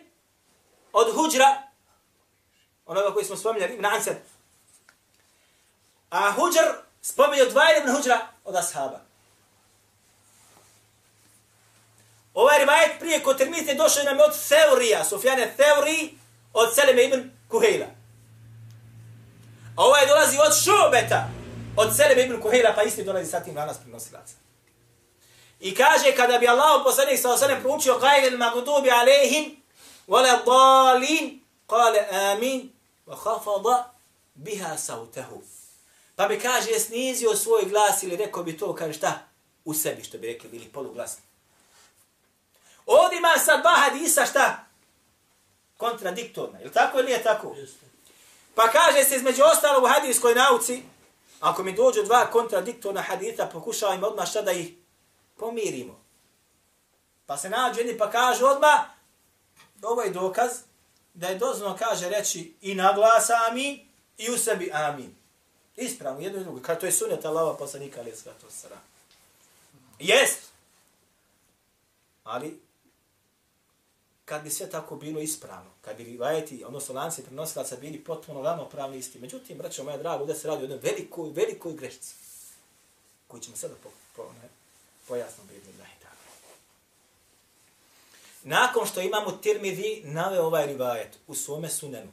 od 0.93 1.15
Huđra, 1.15 1.63
onoga 2.87 3.13
koji 3.15 3.25
smo 3.25 3.37
spominjali, 3.37 3.75
ibn 3.75 3.87
Ansar, 3.87 4.15
A 6.11 6.33
Huđar 6.33 6.75
spominje 7.03 7.43
od 7.43 7.53
Vajl 7.53 7.79
ibn 7.79 7.97
Huđra 7.97 8.29
od 8.45 8.57
ashaba. 8.57 9.01
Ovaj 12.35 12.59
rivajet 12.59 13.01
prije 13.01 13.23
kod 13.23 13.39
termite 13.39 13.75
došao 13.75 14.05
nam 14.05 14.21
od 14.21 14.49
Theorija, 14.49 15.05
Sufjane 15.05 15.55
Theori, 15.57 16.15
od 16.53 16.75
Seleme 16.75 17.05
ibn 17.05 17.31
Kuhejla. 17.49 17.87
A 19.77 19.85
ovaj 19.85 20.07
dolazi 20.07 20.39
od 20.39 20.53
Šubeta, 20.65 21.29
od 21.77 21.97
Seleme 21.97 22.23
ibn 22.23 22.41
Kuhejla, 22.41 22.73
pa 22.75 22.83
isti 22.83 23.05
dolazi 23.05 23.31
sa 23.31 23.41
tim 23.41 23.57
lanas 23.57 23.79
prinosilaca. 23.79 24.35
I 25.61 25.75
kaže, 25.75 26.17
kada 26.17 26.39
bi 26.39 26.49
Allah 26.49 26.83
poslanik 26.85 27.21
sa 27.21 27.33
osanem 27.33 27.63
proučio 27.63 27.99
kajel 27.99 28.39
magdubi 28.39 28.91
alehim, 28.91 29.57
wala 30.09 30.45
dalin, 30.45 31.41
kale 31.67 32.07
amin, 32.11 32.73
wa 33.07 33.17
khafada 33.17 33.93
biha 34.35 34.79
sautahu. 34.79 35.43
Pa 36.17 36.29
bi 36.29 36.41
kaže, 36.41 36.79
snizio 36.79 37.37
svoj 37.37 37.65
glas 37.65 38.03
ili 38.03 38.17
rekao 38.17 38.43
bi 38.43 38.57
to, 38.59 38.75
kaže 38.75 38.93
šta? 38.93 39.19
U 39.65 39.75
sebi, 39.75 40.05
što 40.05 40.19
bi 40.19 40.27
rekli, 40.27 40.51
bili 40.51 40.69
poluglasni. 40.69 41.23
Ovdje 42.87 43.19
ima 43.19 43.39
sad 43.45 43.61
dva 43.61 43.75
hadisa 43.75 44.27
šta? 44.27 44.65
Kontradiktorna. 45.77 46.61
ili 46.61 46.73
tako 46.73 46.99
ili 46.99 47.07
nije 47.07 47.23
tako? 47.23 47.55
Jeste. 47.57 47.90
Pa 48.55 48.69
kaže 48.69 49.05
se 49.05 49.17
između 49.17 49.43
ostalo 49.53 49.85
u 49.85 49.89
hadijskoj 49.89 50.35
nauci, 50.35 50.83
ako 51.41 51.63
mi 51.63 51.73
dođu 51.73 52.03
dva 52.03 52.31
kontradiktorna 52.31 53.03
hadita, 53.03 53.47
pokušavajmo 53.47 54.07
odmah 54.07 54.29
šta 54.29 54.43
da 54.43 54.53
ih 54.53 54.73
pomirimo. 55.37 56.01
Pa 57.27 57.37
se 57.37 57.51
nađu 57.51 57.81
jedni 57.81 57.99
pa 57.99 58.11
kažu 58.11 58.47
odmah, 58.47 58.81
ovo 59.83 60.03
je 60.03 60.11
dokaz, 60.11 60.51
da 61.15 61.29
je 61.29 61.39
dozvoljno 61.39 61.77
kaže 61.77 62.09
reći 62.09 62.55
i 62.61 62.75
na 62.75 62.93
glas 62.93 63.31
amin, 63.49 63.91
i 64.19 64.31
u 64.31 64.39
sebi 64.39 64.71
amin. 64.73 65.15
Ispravno, 65.77 66.21
jedno 66.21 66.41
i 66.41 66.45
drugo. 66.45 66.61
Kad 66.63 66.81
to 66.81 66.87
je 66.87 66.93
sunet 66.93 67.25
Allahova 67.25 67.57
poslanika, 67.57 68.01
ali 68.01 68.11
je 68.11 68.17
sve 68.17 68.33
to 68.41 68.51
sara. 68.51 68.77
Jest. 69.99 70.39
Ali, 72.25 72.61
kad 74.31 74.43
bi 74.43 74.51
sve 74.51 74.71
tako 74.71 74.97
bilo 74.97 75.21
ispravno, 75.21 75.71
kad 75.81 75.97
bi 75.97 76.05
rivajeti, 76.05 76.65
odnosno 76.65 76.95
lanci 76.95 77.23
prenosilaca 77.23 77.77
bili 77.77 78.05
potpuno 78.05 78.43
ravnopravni 78.43 78.99
isti. 78.99 79.19
Međutim, 79.19 79.59
braćo 79.59 79.85
moja 79.85 79.97
draga, 79.97 80.21
ovdje 80.21 80.35
se 80.35 80.49
radi 80.49 80.63
o 80.63 80.65
jednoj 80.65 80.79
velikoj, 80.79 81.31
velikoj 81.31 81.73
grešci, 81.73 82.15
koju 83.29 83.41
ćemo 83.41 83.57
sada 83.57 83.75
po, 83.83 83.89
po, 84.17 84.23
ne, 84.23 84.49
pojasno 85.09 85.45
biti 85.45 85.73
da 85.79 85.83
je 85.83 85.97
tako. 86.03 86.17
Nakon 88.43 88.87
što 88.87 89.01
imamo 89.01 89.33
Tirmidhi, 89.33 90.03
nave 90.05 90.41
ovaj 90.41 90.67
rivajet 90.67 91.19
u 91.27 91.35
svome 91.35 91.69
sunenu. 91.69 92.11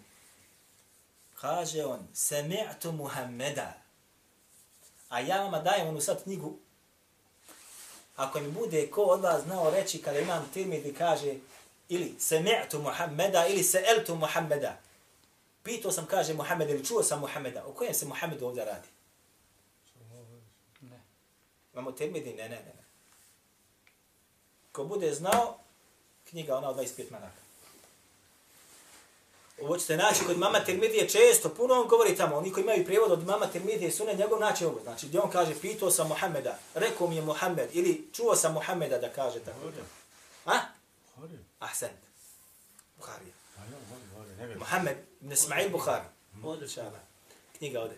Kaže 1.36 1.86
on, 1.86 2.08
semi'tu 2.14 2.92
Muhammeda. 2.92 3.74
A 5.10 5.20
ja 5.20 5.44
vama 5.44 5.60
dajem 5.60 5.88
onu 5.88 6.02
sad 6.02 6.24
knjigu. 6.24 6.58
Ako 8.16 8.40
mi 8.40 8.52
bude 8.52 8.92
ko 8.92 9.02
od 9.02 9.22
vas 9.22 9.44
znao 9.44 9.70
reći 9.70 10.02
kada 10.02 10.20
imam 10.20 10.50
Tirmidhi 10.54 10.94
kaže 10.94 11.36
ili 11.90 12.16
semi'tu 12.20 12.80
Muhammeda 12.82 13.48
ili 13.48 13.64
se'eltu 13.64 14.16
Muhammeda. 14.16 14.78
Pitao 15.64 15.92
sam, 15.92 16.06
kaže 16.06 16.34
Muhammed, 16.34 16.70
ili 16.70 16.86
čuo 16.86 17.04
sam 17.04 17.20
Muhammeda. 17.20 17.64
O 17.66 17.74
kojem 17.74 17.94
se 17.94 18.06
Muhammedu 18.06 18.46
ovdje 18.46 18.66
radi? 18.66 18.88
Ne. 20.82 21.00
Imamo 21.74 21.92
Tirmidhi? 21.92 22.34
Ne, 22.34 22.50
ne, 22.50 22.56
ne. 22.56 22.84
Ko 24.72 24.84
bude 24.84 25.14
znao, 25.14 25.58
knjiga 26.30 26.58
ona 26.58 26.70
od 26.70 26.78
25 26.78 27.12
manaka. 27.12 27.48
Ovo 29.62 29.78
ćete 29.78 29.98
naći 29.98 30.26
kod 30.26 30.38
mama 30.38 30.60
Tirmidije 30.60 31.10
često, 31.10 31.50
puno 31.50 31.74
on 31.74 31.88
govori 31.88 32.16
tamo, 32.16 32.36
oni 32.36 32.52
koji 32.52 32.64
imaju 32.64 32.86
prijevod 32.86 33.12
od 33.12 33.26
mama 33.26 33.48
Tirmidije, 33.48 33.92
su 33.92 34.06
ne 34.06 34.14
njegov 34.14 34.40
naći 34.40 34.66
ovo. 34.66 34.80
Znači, 34.84 35.08
gdje 35.08 35.20
on 35.20 35.32
kaže, 35.32 35.62
pitao 35.62 35.92
sam 35.92 36.08
Muhammeda, 36.08 36.60
rekao 36.74 37.08
mi 37.08 37.16
je 37.16 37.22
Muhammed, 37.22 37.70
ili 37.74 38.08
čuo 38.14 38.36
sam 38.36 38.54
Muhammeda 38.54 38.98
da 38.98 39.10
kaže 39.10 39.40
tako. 39.40 39.60
Ahsan. 41.60 41.90
Buharija. 42.98 43.34
Vjerujem. 44.38 44.60
Muhammed 44.60 44.98
ibn 45.22 45.32
Ismail 45.32 45.70
Bukhari. 45.70 46.06
Ovdje 46.44 46.66
Inšallah. 46.66 47.02
Knjiga 47.58 47.82
ovdje. 47.82 47.98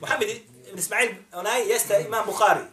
Muhammed 0.00 0.28
ibn 0.68 0.78
Ismail, 0.78 1.10
onaj 1.32 1.62
jeste 1.62 2.04
imam 2.06 2.26
Bukhari. 2.26 2.64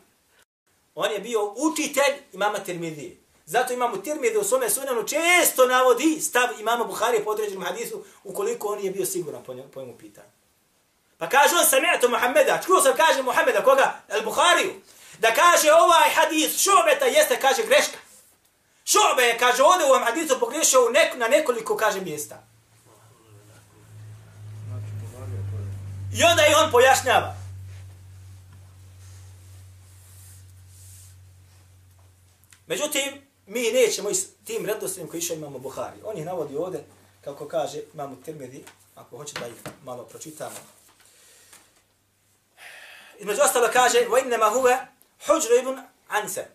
On 0.95 1.11
je 1.11 1.19
bio 1.19 1.53
učitelj 1.57 2.13
imama 2.33 2.59
Tirmidije. 2.59 3.17
Zato 3.45 3.73
imamo 3.73 3.97
Tirmidije 3.97 4.39
u 4.39 4.43
svome 4.43 4.69
sunanu 4.69 5.07
često 5.07 5.67
navodi 5.67 6.21
stav 6.21 6.59
imama 6.59 6.83
Bukhari 6.83 7.23
po 7.23 7.29
određenom 7.29 7.63
hadisu 7.63 8.05
ukoliko 8.23 8.67
on 8.67 8.79
je 8.79 8.91
bio 8.91 9.05
siguran 9.05 9.43
po, 9.43 9.55
po 9.73 9.81
njemu 9.81 9.97
pitanju. 9.97 10.29
Pa 11.17 11.29
kaže 11.29 11.55
on 11.55 11.65
sami'atu 11.65 12.09
Muhammeda, 12.09 12.61
čuo 12.65 12.81
sam 12.81 12.93
kaže 12.97 13.23
Muhammeda, 13.23 13.63
koga? 13.63 14.01
El 14.09 14.21
Bukhariju. 14.23 14.73
Da 15.19 15.33
kaže 15.33 15.71
ovaj 15.71 16.09
hadis 16.15 16.57
šobeta 16.57 17.05
jeste, 17.05 17.39
kaže 17.39 17.63
greška. 17.63 17.97
Šobe 18.90 19.22
je, 19.22 19.38
kaže, 19.38 19.62
ovdje 19.62 19.86
u 19.86 19.88
ovom 19.88 20.04
hadisu 20.04 20.40
pogriješio 20.40 20.86
u 20.86 20.90
nek, 20.90 21.16
na 21.16 21.28
nekoliko, 21.28 21.76
kaže, 21.76 22.00
mjesta. 22.00 22.42
Znači, 24.66 24.86
Buhari 25.00 25.32
je 25.32 25.42
to 25.50 25.56
je. 25.56 26.20
I 26.20 26.24
onda 26.24 26.42
i 26.46 26.54
on 26.64 26.70
pojašnjava. 26.70 27.36
Međutim, 32.66 33.26
mi 33.46 33.70
nećemo 33.72 34.10
i 34.10 34.14
s 34.14 34.26
tim 34.44 34.66
redoslijem 34.66 35.08
koji 35.08 35.18
išao 35.18 35.36
imamo 35.36 35.58
Buhari. 35.58 35.96
On 36.04 36.18
ih 36.18 36.24
navodi 36.24 36.56
ovdje, 36.56 36.84
kako 37.24 37.48
kaže, 37.48 37.80
imamo 37.94 38.16
Tirmidhi, 38.24 38.64
ako 38.94 39.16
hoće 39.16 39.34
da 39.40 39.46
ih 39.46 39.54
malo 39.84 40.04
pročitamo. 40.04 40.56
Između 43.18 43.40
ostalo 43.42 43.68
kaže, 43.72 43.98
وَإِنَّمَا 43.98 44.48
هُوَ 44.54 44.78
حُجْرُ 45.26 45.60
ibn 45.60 45.80
Anse. 46.08 46.46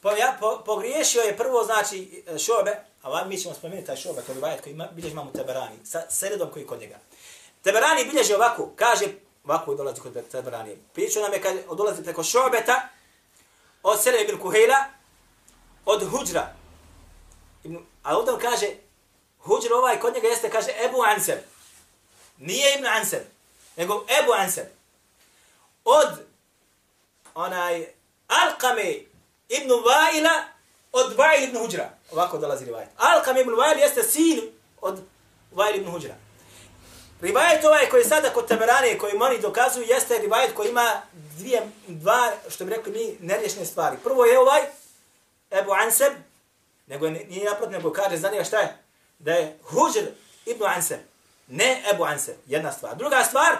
Po, 0.00 0.10
ja, 0.10 0.36
po, 0.40 0.62
pogriješio 0.66 1.22
je 1.22 1.36
prvo, 1.36 1.64
znači, 1.64 2.24
e, 2.26 2.38
šobe, 2.38 2.80
a 3.02 3.08
vam 3.08 3.28
mi 3.28 3.38
ćemo 3.38 3.54
spomenuti 3.54 3.86
taj 3.86 3.96
šobe, 3.96 4.22
koji 4.26 4.38
vajet, 4.38 4.60
koji 4.60 4.72
ima, 4.72 4.88
bilježi 4.92 5.12
imamo 5.12 5.30
Teberani, 5.30 5.76
sa 5.84 6.02
sredom 6.10 6.50
koji 6.50 6.62
je 6.62 6.66
kod 6.66 6.80
njega. 6.80 6.98
Teberani 7.62 8.04
bilježi 8.04 8.34
ovako, 8.34 8.70
kaže, 8.76 9.06
ovako 9.44 9.74
dolazi 9.74 10.00
kod 10.00 10.28
Teberani. 10.30 10.76
Pričao 10.92 11.22
nam 11.22 11.32
je, 11.32 11.42
kaže, 11.42 11.62
dolazi 11.76 12.02
preko 12.02 12.22
šobeta, 12.22 12.88
od 13.82 14.02
Selem 14.02 14.24
ibn 14.28 14.42
Kuhejla, 14.42 14.84
od 15.84 16.10
Huđra. 16.10 16.54
Ibn, 17.64 17.78
a 18.02 18.16
ovdje 18.16 18.34
on 18.34 18.40
kaže, 18.40 18.66
Huđra 19.38 19.76
ovaj 19.76 20.00
kod 20.00 20.14
njega 20.14 20.28
jeste, 20.28 20.50
kaže, 20.50 20.68
Ebu 20.84 21.02
Ansem. 21.02 21.38
Nije 22.38 22.74
Ibn 22.74 22.86
Ansel, 22.86 23.20
nego 23.76 24.06
Ebu 24.22 24.32
Ansem. 24.32 24.64
Od 25.84 26.08
onaj 27.34 27.86
Alkame 28.28 28.94
ibn 29.48 29.70
Vaila 29.70 30.44
od 30.92 31.12
Vail 31.12 31.44
ibn 31.44 31.58
Huđra. 31.58 31.90
Ovako 32.12 32.38
dolazi 32.38 32.64
rivajet. 32.64 32.88
Alkam 32.96 33.36
ibn 33.36 33.54
Vail 33.54 33.78
jeste 33.78 34.02
sin 34.02 34.40
od 34.80 35.00
Vail 35.52 35.76
ibn 35.76 35.90
Huđra. 35.90 36.14
Rivajet 37.20 37.64
ovaj 37.64 37.88
koji 37.88 38.00
je 38.00 38.08
sada 38.08 38.30
kod 38.30 38.48
Taberane, 38.48 38.98
koji 38.98 39.12
oni 39.20 39.38
dokazuju, 39.38 39.86
jeste 39.88 40.18
rivajet 40.18 40.54
koji 40.54 40.68
ima 40.68 41.02
dvije, 41.12 41.62
dva, 41.86 42.32
što 42.48 42.64
bi 42.64 42.70
rekli 42.70 42.92
mi, 42.92 43.16
nerješne 43.20 43.66
stvari. 43.66 43.96
Prvo 44.04 44.24
je 44.24 44.38
ovaj, 44.38 44.60
Ebu 45.50 45.72
Anseb, 45.72 46.12
nego 46.86 47.06
je- 47.06 47.26
nije 47.28 47.44
naprot, 47.44 47.70
nego 47.70 47.92
kaže 47.92 48.16
za 48.16 48.30
njega 48.30 48.44
šta 48.44 48.58
je? 48.58 48.76
Da 49.18 49.32
je 49.32 49.58
Huđr 49.62 50.06
ibn 50.46 50.64
Anseb, 50.64 51.00
ne 51.48 51.82
Ebu 51.92 52.04
Anseb, 52.04 52.36
jedna 52.46 52.72
stvar. 52.72 52.96
Druga 52.96 53.24
stvar, 53.24 53.56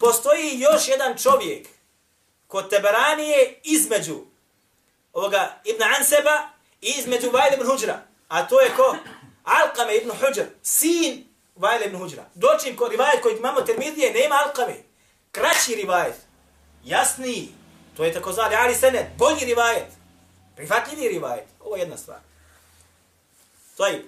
postoji 0.00 0.60
još 0.60 0.88
jedan 0.88 1.18
čovjek 1.18 1.68
kod 2.46 2.70
Teberanije 2.70 3.60
između 3.62 4.20
ovoga 5.14 5.60
Ibn 5.64 5.82
Anseba 5.98 6.48
i 6.80 6.94
između 6.98 7.30
Vajl 7.30 7.54
ibn 7.54 7.66
Huđra. 7.66 8.02
A 8.28 8.48
to 8.48 8.60
je 8.60 8.70
ko? 8.76 8.96
Alkame 9.44 9.96
ibn 9.96 10.10
Huđr, 10.10 10.44
sin 10.62 11.24
Vajl 11.56 11.82
ibn 11.82 11.96
Huđra. 11.96 12.24
Dočim 12.34 12.76
ko 12.76 12.88
rivajet 12.88 13.22
koji 13.22 13.36
imamo 13.36 13.60
termidije, 13.60 14.12
nema 14.12 14.34
Alkame. 14.46 14.76
Kraći 15.32 15.74
rivajet. 15.74 16.16
Jasniji. 16.84 17.48
To 17.96 18.04
je 18.04 18.12
tako 18.12 18.32
zvali 18.32 18.54
Ali 18.54 18.74
Senet. 18.74 19.06
Bolji 19.18 19.44
rivajet. 19.44 19.88
Prihvatljiviji 20.56 21.08
rivajet. 21.08 21.46
Ovo 21.60 21.76
je 21.76 21.80
jedna 21.80 21.96
stvar. 21.96 22.18
To 23.76 23.86
je. 23.86 24.04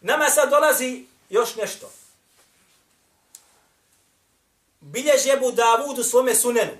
Nama 0.00 0.30
sad 0.30 0.50
dolazi 0.50 1.04
još 1.30 1.56
nešto. 1.56 1.90
Bilježi 4.80 5.30
Ebu 5.30 5.52
Davud 5.52 5.98
u 5.98 6.02
svome 6.02 6.34
sunenu. 6.34 6.72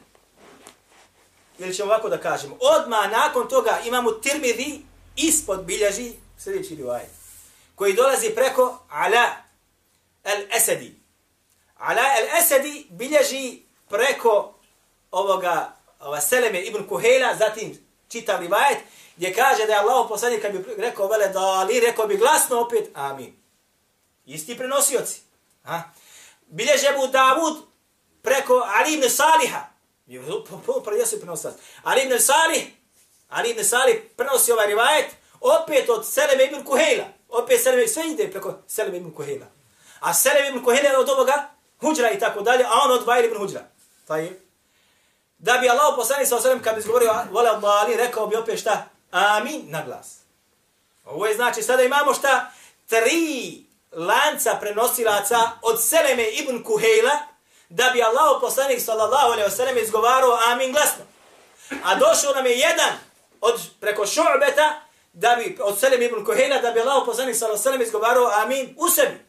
Ili 1.62 1.74
ćemo 1.74 1.90
ovako 1.90 2.08
da 2.08 2.20
kažemo. 2.20 2.56
Odma 2.60 3.06
nakon 3.06 3.48
toga 3.48 3.80
imamo 3.84 4.10
Tirmidhi 4.10 4.80
ispod 5.16 5.64
bilježi 5.64 6.12
sljedeći 6.38 6.74
rivajet. 6.74 7.10
Koji 7.74 7.92
dolazi 7.92 8.30
preko 8.30 8.78
Ala 8.90 9.26
el-Esedi. 10.24 10.92
Ala 11.78 12.02
el-Esedi 12.02 12.86
bilježi 12.90 13.62
preko 13.88 14.54
ovoga 15.10 15.76
ova 16.00 16.20
Seleme 16.20 16.60
ibn 16.62 16.88
Kuhejla, 16.88 17.36
zatim 17.38 17.78
čitav 18.08 18.40
rivajet, 18.40 18.78
gdje 19.16 19.34
kaže 19.34 19.66
da 19.66 19.72
je 19.72 19.78
Allah 19.78 20.06
poslanik 20.08 20.42
kad 20.42 20.52
bi 20.52 20.64
rekao 20.76 21.08
vele 21.08 21.28
da 21.28 21.40
ali 21.40 21.80
rekao 21.80 22.06
bi 22.06 22.16
glasno 22.16 22.60
opet 22.60 22.90
amin. 22.94 23.36
Isti 24.26 24.58
prenosioci. 24.58 25.20
Ha? 25.64 25.82
Bilježe 26.46 26.86
Ebu 26.88 27.06
Davud 27.06 27.56
preko 28.22 28.54
Ali 28.54 28.94
ibn 28.94 29.08
Saliha. 29.10 29.71
Prenosio 30.84 31.18
prenosac. 31.18 31.54
Ali 31.82 32.02
ibn 32.02 32.18
Salih, 32.18 32.66
Ali 33.32 33.50
ibn 33.50 33.64
Salih 33.64 34.00
prenosi 34.16 34.52
ovaj 34.52 34.66
rivajet 34.66 35.10
opet 35.40 35.88
od 35.88 36.06
Seleme 36.06 36.44
ibn 36.44 36.64
Kuhejla. 36.64 37.04
Opet 37.28 37.62
Seleme, 37.62 37.88
sve 37.88 38.02
ide 38.06 38.30
preko 38.30 38.54
Seleme 38.68 38.96
ibn 38.96 39.14
Kuhejla. 39.14 39.46
A 40.00 40.14
Seleme 40.14 40.48
ibn 40.48 40.64
Kuhejla 40.64 40.88
je 40.88 40.98
od 40.98 41.08
ovoga 41.08 41.50
Huđra 41.80 42.10
i 42.10 42.18
tako 42.18 42.40
dalje, 42.40 42.64
a 42.64 42.72
on 42.84 42.92
od 42.92 43.06
Vajl 43.06 43.24
ibn 43.24 43.38
Huđra. 43.38 43.60
Taj 44.06 44.30
Da 45.38 45.58
bi 45.58 45.68
Allah 45.68 45.94
poslanik 45.96 46.28
sa 46.28 46.36
osallam 46.36 46.62
kad 46.62 46.74
bi 46.74 46.80
izgovorio 46.80 47.14
vole 47.30 47.48
Allahi, 47.48 47.96
rekao 47.96 48.26
bi 48.26 48.36
opet 48.36 48.60
šta? 48.60 48.84
Amin 49.10 49.62
na 49.66 49.84
glas. 49.84 50.18
Ovo 51.04 51.26
je 51.26 51.34
znači 51.34 51.62
sada 51.62 51.82
imamo 51.82 52.14
šta? 52.14 52.52
Tri 52.88 53.64
lanca 53.92 54.56
prenosilaca 54.60 55.38
od 55.62 55.82
Seleme 55.82 56.28
ibn 56.30 56.64
Kuhejla, 56.64 57.18
da 57.72 57.90
bi 57.90 58.02
Allah 58.02 58.40
poslanik 58.40 58.80
sallallahu 58.80 59.32
alaihi 59.32 59.50
wasallam 59.50 59.82
izgovarao 59.82 60.38
amin 60.46 60.72
glasno. 60.72 61.04
A 61.84 61.94
došao 61.94 62.34
nam 62.34 62.46
je 62.46 62.58
jedan 62.58 62.92
od 63.40 63.60
preko 63.80 64.06
šu'beta, 64.06 64.72
da 65.12 65.36
bi 65.36 65.58
od 65.60 65.80
Seleme 65.80 66.04
ibn 66.04 66.24
Kohena 66.24 66.58
da 66.58 66.70
bi 66.70 66.80
Allah 66.80 67.02
poslanik 67.06 67.36
sallallahu 67.36 67.62
alaihi 67.62 67.78
wasallam 67.78 67.86
izgovarao 67.86 68.30
amin 68.42 68.74
u 68.78 68.88
sebi. 68.88 69.26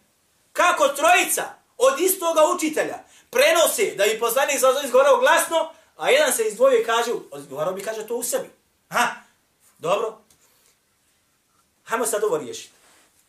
Kako 0.54 0.88
trojica 0.88 1.44
od 1.78 2.00
istoga 2.00 2.42
učitelja 2.56 3.00
prenosi 3.30 3.96
da 3.98 4.04
bi 4.04 4.20
poslanik 4.20 4.60
sallallahu 4.60 4.78
alaihi 4.78 4.88
izgovarao 4.88 5.20
glasno, 5.20 5.74
a 5.98 6.10
jedan 6.10 6.34
se 6.34 6.48
izdvojio 6.48 6.80
i 6.80 6.86
kaže, 6.86 7.12
izgovarao 7.38 7.74
bi 7.74 7.84
kaže 7.84 8.08
to 8.08 8.16
u 8.16 8.24
sebi. 8.24 8.50
Ha, 8.90 9.08
dobro. 9.78 10.18
Hajmo 11.84 12.06
sad 12.06 12.24
ovo 12.24 12.38
riješiti. 12.38 12.74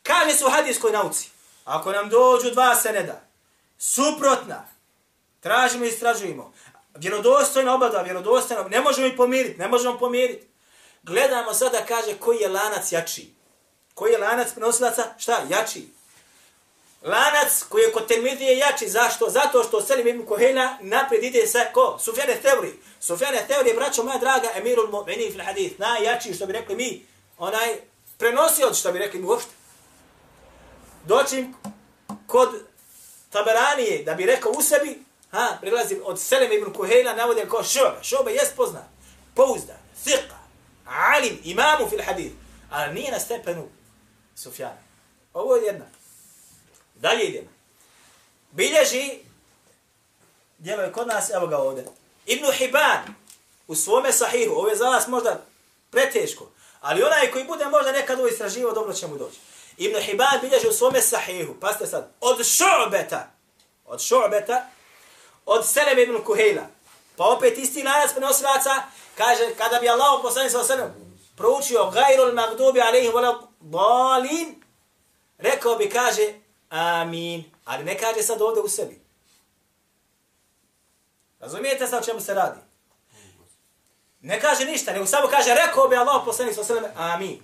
Kaže 0.03 0.37
se 0.37 0.45
u 0.45 0.51
hadijskoj 0.51 0.93
nauci, 0.93 1.29
ako 1.65 1.93
nam 1.93 2.09
dođu 2.09 2.51
dva 2.51 2.75
seneda, 2.75 3.21
suprotna, 3.79 4.74
tražimo 5.45 5.85
i 5.85 5.89
istražujemo, 5.89 6.53
vjerodostojno 6.95 7.75
oba 7.75 7.89
dva, 7.89 8.03
vjerodostojno, 8.03 8.69
ne 8.69 8.81
možemo 8.81 9.07
ih 9.07 9.15
pomiriti, 9.17 9.59
ne 9.59 9.69
možemo 9.69 9.99
pomiriti. 9.99 10.47
Gledamo 11.03 11.55
sada, 11.55 11.79
kaže, 11.89 12.15
koji 12.21 12.39
je 12.39 12.49
lanac 12.49 12.93
jači. 12.93 13.35
Koji 13.95 14.13
je 14.13 14.19
lanac 14.19 14.53
prenosilaca? 14.55 15.03
Šta? 15.19 15.43
Jači. 15.51 15.89
Lanac 17.03 17.63
koji 17.69 17.83
je 17.83 17.93
kod 17.93 18.07
Tirmidije 18.09 18.59
jači. 18.59 18.89
Zašto? 18.89 19.31
Zato 19.31 19.65
što 19.65 19.83
Selim 19.83 20.07
ibn 20.09 20.27
Kohena 20.27 20.79
naprijed 20.81 21.25
ide 21.25 21.47
sa 21.47 21.65
ko? 21.73 21.99
Sufjane 22.01 22.41
Teori. 22.43 22.73
Sufjane 23.01 23.45
Teori 23.49 23.69
je, 23.69 23.75
braćo 23.75 24.03
moja 24.03 24.19
draga, 24.19 24.49
emirul 24.55 24.89
mu'minin 24.91 25.33
fil 25.33 25.45
hadith. 25.45 25.81
Najjači, 25.81 26.35
što 26.35 26.47
bi 26.47 26.53
rekli 26.53 26.77
mi, 26.77 27.07
onaj 27.39 27.77
prenosio, 28.19 28.75
što 28.75 28.93
bi 28.93 28.99
rekli 28.99 29.21
mi 29.21 29.27
uopšte. 29.27 29.51
Doćim 31.05 31.55
kod 32.27 32.49
Taberanije, 33.31 34.03
da 34.03 34.15
bi 34.15 34.27
rekao 34.27 34.53
u 34.53 34.63
sebi, 34.63 35.05
ha, 35.35 35.59
prilazim 35.61 36.01
od 36.05 36.21
Seleme 36.21 36.55
ibn 36.55 36.73
Kuhejla, 36.73 37.15
navodim 37.15 37.49
kao 37.49 37.65
šobe. 37.65 38.03
Šobe 38.03 38.33
jest 38.33 38.57
poznat. 38.57 38.85
Pouzdan, 39.35 39.77
thiqa, 40.05 40.39
alim, 40.87 41.39
imamu 41.45 41.89
fil 41.91 42.03
hadith. 42.03 42.35
Ali 42.71 42.95
nije 42.95 43.13
na 43.13 43.21
stepenu 43.21 43.69
Sufjana. 44.35 44.83
Ovo 45.33 45.57
je 45.57 45.65
jedna. 45.65 45.85
Dalje 46.95 47.25
idemo. 47.25 47.49
Bilježi, 48.51 49.19
djelo 50.59 50.83
je 50.83 50.93
kod 50.93 51.07
nas, 51.07 51.31
evo 51.31 51.47
ga 51.47 51.59
ovdje. 51.59 51.85
Ibn 52.27 52.53
Hibban, 52.53 53.15
u 53.67 53.75
svome 53.75 54.13
sahihu, 54.13 54.55
ovo 54.55 54.69
je 54.69 54.77
za 54.77 54.85
vas 54.85 55.07
možda 55.07 55.47
preteško, 55.91 56.51
ali 56.81 57.03
onaj 57.03 57.31
koji 57.31 57.45
bude 57.45 57.65
možda 57.65 57.93
nekad 57.93 58.19
ovo 58.19 58.29
istraživo, 58.29 58.73
dobro 58.73 58.93
će 58.93 59.07
mu 59.07 59.17
doći. 59.17 59.39
Ibn 59.77 60.01
Hibban 60.01 60.41
bilježi 60.41 60.69
u 60.69 60.73
svome 60.73 61.01
sahihu, 61.01 61.55
pasite 61.61 61.87
sad, 61.87 62.13
od 62.21 62.39
šu'beta, 62.39 63.21
od 63.85 64.01
šu'beta, 64.01 64.61
od 65.47 65.67
Seleme 65.67 66.03
ibn 66.03 66.25
Kuhejla, 66.25 66.67
pa 67.17 67.25
opet 67.25 67.59
isti 67.59 67.83
lanac 67.83 68.13
prenosilaca, 68.13 68.83
kaže, 69.15 69.55
kada 69.59 69.79
bi 69.81 69.89
Allah 69.89 70.21
poslani 70.23 70.51
sa 70.51 70.65
Selem 70.65 71.05
proučio 71.37 71.91
gajrul 71.91 72.33
magdubi 72.33 72.81
alaihim 72.81 73.13
vola 73.13 73.49
balin, 73.61 74.63
rekao 75.39 75.77
bi, 75.77 75.91
kaže, 75.91 76.35
amin. 76.71 77.45
Ali 77.65 77.85
ne 77.85 77.99
kaže 77.99 78.23
sad 78.23 78.43
ovdje 78.43 78.63
u 78.63 78.69
sebi. 78.69 79.01
Razumijete 81.41 81.87
sad 81.87 82.03
o 82.03 82.07
čemu 82.07 82.21
se 82.21 82.35
radi? 82.35 82.61
Ne 84.21 84.41
kaže 84.41 84.65
ništa, 84.65 84.93
nego 84.93 85.07
samo 85.07 85.29
kaže, 85.29 85.55
rekao 85.55 85.89
bi 85.89 85.97
Allah 85.97 86.23
poslanik 86.25 86.55
sa 86.55 86.65
sveme, 86.65 86.93
amin. 86.97 87.43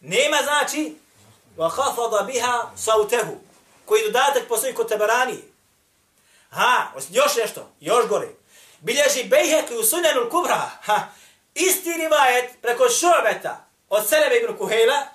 Nema 0.00 0.36
znači, 0.42 0.96
wa 1.56 1.70
khafada 1.70 2.22
biha 2.22 2.70
sautehu, 2.76 3.36
koji 3.84 4.04
dodatak 4.04 4.48
postoji 4.48 4.74
kod 4.74 4.88
tabarani. 4.88 5.42
Ha, 6.50 6.86
još 7.10 7.36
nešto, 7.36 7.72
još 7.80 8.08
gore. 8.08 8.28
Bilježi 8.80 9.24
bejhek 9.24 9.70
u 9.80 9.82
sunanul 9.82 10.30
kubra, 10.30 10.70
ha, 10.82 11.00
isti 11.54 11.92
rivajet 11.92 12.50
preko 12.62 12.88
šobeta 12.88 13.66
od 13.88 14.08
Selebe 14.08 14.36
ibn 14.36 14.56
Kuhejla, 14.56 15.06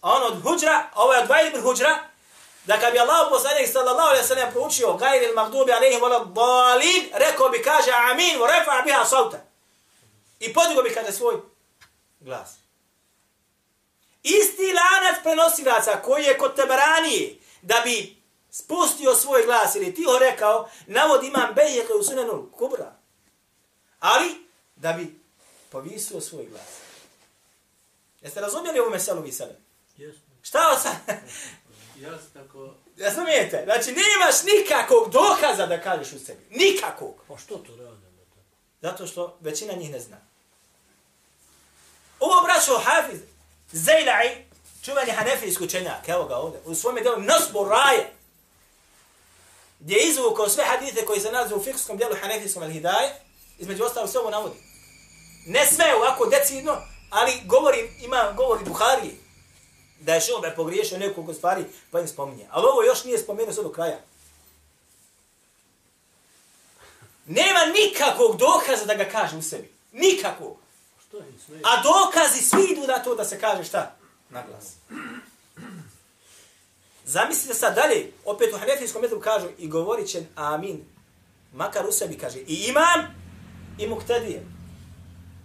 a 0.00 0.12
on 0.12 0.22
od 0.22 0.42
Huđra, 0.42 0.84
a 0.94 1.02
ovo 1.02 1.12
je 1.12 1.20
od 1.20 1.28
Vajl 1.28 1.46
ibn 1.46 1.60
Huđra, 1.62 1.98
da 2.64 2.80
kad 2.80 2.92
bi 2.92 2.98
Allah 2.98 3.26
poslanik 3.30 3.68
sallallahu 3.72 4.08
alaihi 4.08 4.26
sallam 4.26 4.50
proučio 4.50 4.92
gajri 4.92 5.24
il 5.24 5.34
magdubi 5.34 5.72
alaihim 5.72 6.00
wala 6.00 6.24
dalin, 6.34 7.10
rekao 7.12 7.48
bi 7.48 7.62
kaže 7.62 7.90
amin, 8.10 8.38
wa 8.38 8.46
refa 8.46 8.82
biha 8.84 9.04
sauta. 9.04 9.38
I 10.40 10.52
podigo 10.52 10.82
bi 10.82 10.94
kaže 10.94 11.12
svoj 11.12 11.34
glas. 12.20 12.50
Isti 14.22 14.72
lanac 14.72 15.22
prenosilaca 15.22 16.02
koji 16.02 16.24
je 16.24 16.38
kod 16.38 16.56
Tabaranije, 16.56 17.36
da 17.62 17.80
bi 17.84 18.16
spustio 18.58 19.14
svoj 19.14 19.46
glas 19.46 19.74
ili 19.74 19.94
ti 19.94 20.04
ho 20.04 20.18
rekao, 20.18 20.68
navod 20.86 21.24
imam 21.24 21.54
bejeke 21.54 21.92
u 21.92 22.02
sunanu 22.02 22.50
kubra. 22.58 22.92
Ali, 24.00 24.28
da 24.76 24.92
bi 24.92 25.20
povisio 25.70 26.20
svoj 26.20 26.46
glas. 26.46 26.68
Jeste 28.20 28.40
razumjeli 28.40 28.80
ovu 28.80 28.90
meselu 28.90 29.22
vi 29.22 29.32
sebe? 29.32 29.56
Jesmo. 29.96 30.22
Šta? 30.42 30.60
Ja 32.00 32.18
sam 32.18 32.42
tako... 32.42 32.74
Razumijete? 32.98 33.62
Znači, 33.64 33.90
nemaš 33.90 34.42
nikakvog 34.44 35.10
dokaza 35.10 35.66
da 35.66 35.82
kažeš 35.82 36.12
u 36.12 36.18
sebi. 36.18 36.46
Nikakvog. 36.50 37.14
Pa 37.28 37.38
što 37.38 37.56
to 37.56 37.76
rade? 37.76 38.06
Zato 38.82 39.06
što 39.06 39.38
većina 39.40 39.72
njih 39.72 39.90
ne 39.90 40.00
zna. 40.00 40.16
Ovo 42.20 42.42
braćo 42.42 42.78
Hafiz, 42.84 43.20
Zajla'i, 43.72 44.42
čuveni 44.84 45.10
hanefijski 45.10 45.64
učenjak, 45.64 46.08
evo 46.08 46.24
ga 46.24 46.36
ovdje, 46.36 46.60
u 46.64 46.74
svome 46.74 47.00
delu 47.00 47.20
Nasbu 47.20 47.64
Raje, 47.64 48.15
gdje 49.78 49.94
je 49.94 50.08
izvukao 50.08 50.48
sve 50.48 50.64
hadite 50.64 51.04
koji 51.04 51.20
se 51.20 51.32
nalaze 51.32 51.54
u 51.54 51.62
fikskom 51.62 51.96
djelu 51.96 52.16
hanefijskom 52.20 52.62
al-Hidaje, 52.62 53.10
između 53.58 53.84
ostalo 53.84 54.08
sve 54.08 54.20
ovo 54.20 54.30
navodi. 54.30 54.56
Ne 55.46 55.66
sve 55.66 55.94
ovako 55.94 56.26
decidno, 56.26 56.76
ali 57.10 57.32
govori, 57.46 57.90
ima 58.02 58.32
govori 58.36 58.64
Buhari, 58.64 59.10
da 60.00 60.14
je 60.14 60.20
šobe 60.20 60.52
pogriješio 60.56 60.98
nekoliko 60.98 61.34
stvari, 61.34 61.64
pa 61.90 62.00
im 62.00 62.08
spominje. 62.08 62.46
Ali 62.50 62.66
ovo 62.66 62.82
još 62.82 63.04
nije 63.04 63.18
spomenuo 63.18 63.52
sve 63.52 63.62
do 63.62 63.72
kraja. 63.72 64.00
Nema 67.26 67.60
nikakvog 67.74 68.36
dokaza 68.36 68.84
da 68.84 68.94
ga 68.94 69.04
kaže 69.04 69.36
u 69.36 69.42
sebi. 69.42 69.72
Nikakvog. 69.92 70.56
A 71.64 71.82
dokazi 71.82 72.42
svi 72.42 72.64
idu 72.72 72.86
na 72.86 72.98
to 72.98 73.14
da 73.14 73.24
se 73.24 73.40
kaže 73.40 73.64
šta? 73.64 73.96
Na 74.30 74.42
glas. 74.46 74.64
Zamislite 77.06 77.54
sad 77.54 77.74
dalje, 77.74 78.12
opet 78.24 78.54
u 78.54 78.58
hanefijskom 78.58 79.02
metru 79.02 79.20
kažu 79.20 79.46
i 79.58 79.68
govorit 79.68 80.08
će 80.08 80.22
amin. 80.34 80.84
Makar 81.52 81.86
u 81.88 81.92
sebi 81.92 82.18
kaže 82.18 82.38
i 82.38 82.54
imam 82.68 83.14
i 83.78 83.86
muktedije. 83.88 84.46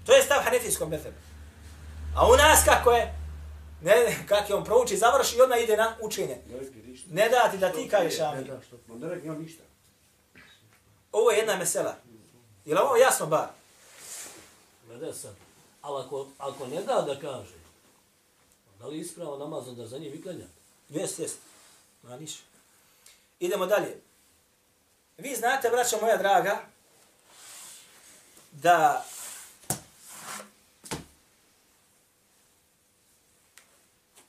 To 0.06 0.14
je 0.14 0.24
stav 0.24 0.42
hanefijskom 0.44 0.90
metru. 0.90 1.12
A 2.16 2.28
u 2.28 2.36
nas 2.38 2.60
kako 2.66 2.92
je? 2.92 3.16
Ne, 3.82 4.26
kak 4.28 4.50
je 4.50 4.56
on 4.56 4.64
prouči, 4.64 4.98
završi 4.98 5.38
i 5.38 5.42
odmah 5.42 5.64
ide 5.64 5.78
na 5.78 5.96
učenje. 6.02 6.38
Ne. 6.50 7.24
Ne 7.24 7.30
da 7.30 7.52
ti 7.52 7.58
da 7.58 7.72
ti 7.72 7.88
kažeš 7.90 8.18
Ne 8.20 8.26
amin. 8.26 8.48
da, 8.88 9.08
ne 9.08 9.16
rekli 9.16 9.30
on 9.30 9.42
ništa. 9.42 9.64
Ovo 11.12 11.32
je 11.32 11.38
jedna 11.38 11.58
mesela. 11.58 11.96
Je 12.66 12.76
li 12.76 12.82
ovo 12.82 12.96
jasno 12.96 13.26
bar? 13.26 13.48
Glede 14.88 15.14
sad. 15.14 15.36
Ali 15.82 16.04
ako, 16.06 16.28
ako 16.38 16.68
ne 16.68 16.82
da 16.82 17.02
da 17.02 17.20
kaže, 17.20 17.54
da 18.80 18.88
li 18.88 18.98
je 18.98 19.02
ispravo 19.02 19.38
namaz 19.38 19.76
da 19.76 19.88
za 19.88 19.98
njih 19.98 20.12
viklanja? 20.12 20.46
Jest, 20.90 21.20
jest. 21.20 21.38
Ma 22.04 22.18
niš. 22.18 22.32
Idemo 23.40 23.66
dalje. 23.66 24.02
Vi 25.18 25.36
znate, 25.36 25.70
braćo 25.70 25.98
moja 26.02 26.18
draga, 26.18 26.60
da 28.52 29.06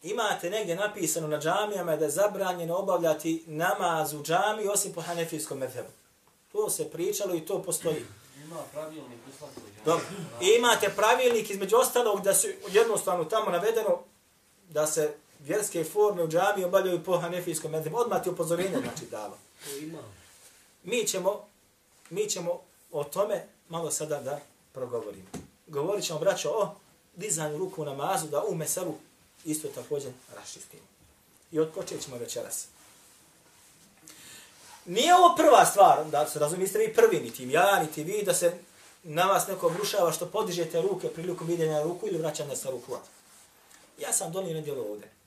imate 0.03 0.51
negdje 0.51 0.77
napisano 0.77 1.29
na 1.29 1.41
džamijama 1.41 1.97
da 1.97 2.05
je 2.05 2.11
zabranjeno 2.11 2.77
obavljati 2.77 3.45
namaz 3.47 4.15
u 4.15 4.23
džamiji 4.23 4.69
osim 4.69 4.93
po 4.93 5.01
hanefijskom 5.01 5.59
medhebu. 5.59 5.89
To 6.53 6.71
se 6.71 6.91
pričalo 6.91 7.35
i 7.35 7.47
to 7.47 7.63
postoji. 7.63 8.07
Ima 8.45 8.63
pravilnik 8.73 9.21
u 9.29 9.39
svakoj 9.39 9.63
Dobro. 9.85 10.07
I 10.41 10.47
imate 10.59 10.93
pravilnik 10.97 11.51
između 11.51 11.77
ostalog 11.77 12.23
da 12.23 12.35
su 12.35 12.49
jednostavno 12.69 13.25
tamo 13.25 13.51
navedeno 13.51 13.99
da 14.69 14.87
se 14.87 15.15
vjerske 15.45 15.85
forme 15.85 16.23
u 16.23 16.29
džami 16.29 16.65
obavljaju 16.65 17.05
po 17.05 17.19
hanefijskom 17.19 17.71
medhebu. 17.71 17.97
Odmah 17.97 18.23
ti 18.23 18.31
upozorenje 18.31 18.79
znači 18.81 19.07
dalo. 19.11 19.39
To. 19.65 20.03
Mi 20.85 21.07
ćemo, 21.07 21.49
mi 22.11 22.31
ćemo 22.31 22.61
o 22.93 23.05
tome 23.05 23.47
malo 23.69 23.91
sada 23.91 24.21
da 24.21 24.41
progovorimo. 24.73 25.29
Govorit 25.67 26.05
ćemo, 26.05 26.19
braćo, 26.19 26.51
o 26.51 26.75
dizanju 27.17 27.59
ruku 27.59 27.83
u 27.83 27.85
namazu, 27.85 28.27
da 28.27 28.45
u 28.45 28.55
meselu 28.55 28.95
isto 29.45 29.69
također 29.69 30.13
raščistimo. 30.37 30.83
I 31.53 31.61
odpočet 31.61 32.05
ćemo 32.05 32.17
večeras. 32.17 32.67
Nije 34.87 35.15
ovo 35.15 35.37
prva 35.37 35.65
stvar, 35.65 36.05
da 36.11 36.29
se 36.29 36.39
razumijete 36.39 36.79
vi 36.79 36.95
prvi, 36.95 37.21
niti 37.21 37.51
ja, 37.51 37.83
niti 37.83 38.05
vi, 38.05 38.23
da 38.23 38.35
se 38.35 38.59
na 39.03 39.25
vas 39.25 39.47
neko 39.47 39.67
obrušava 39.67 40.13
što 40.13 40.27
podižete 40.27 40.83
ruke 40.83 41.09
prilikom 41.09 41.47
videnja 41.47 41.83
ruku 41.83 42.07
ili 42.07 42.19
vraćanja 42.19 42.57
sa 42.57 42.71
ruku. 42.71 42.97
Ja 43.99 44.13
sam 44.13 44.33
donio 44.33 44.55
nedjelo 44.55 44.83
ovdje. 44.83 45.22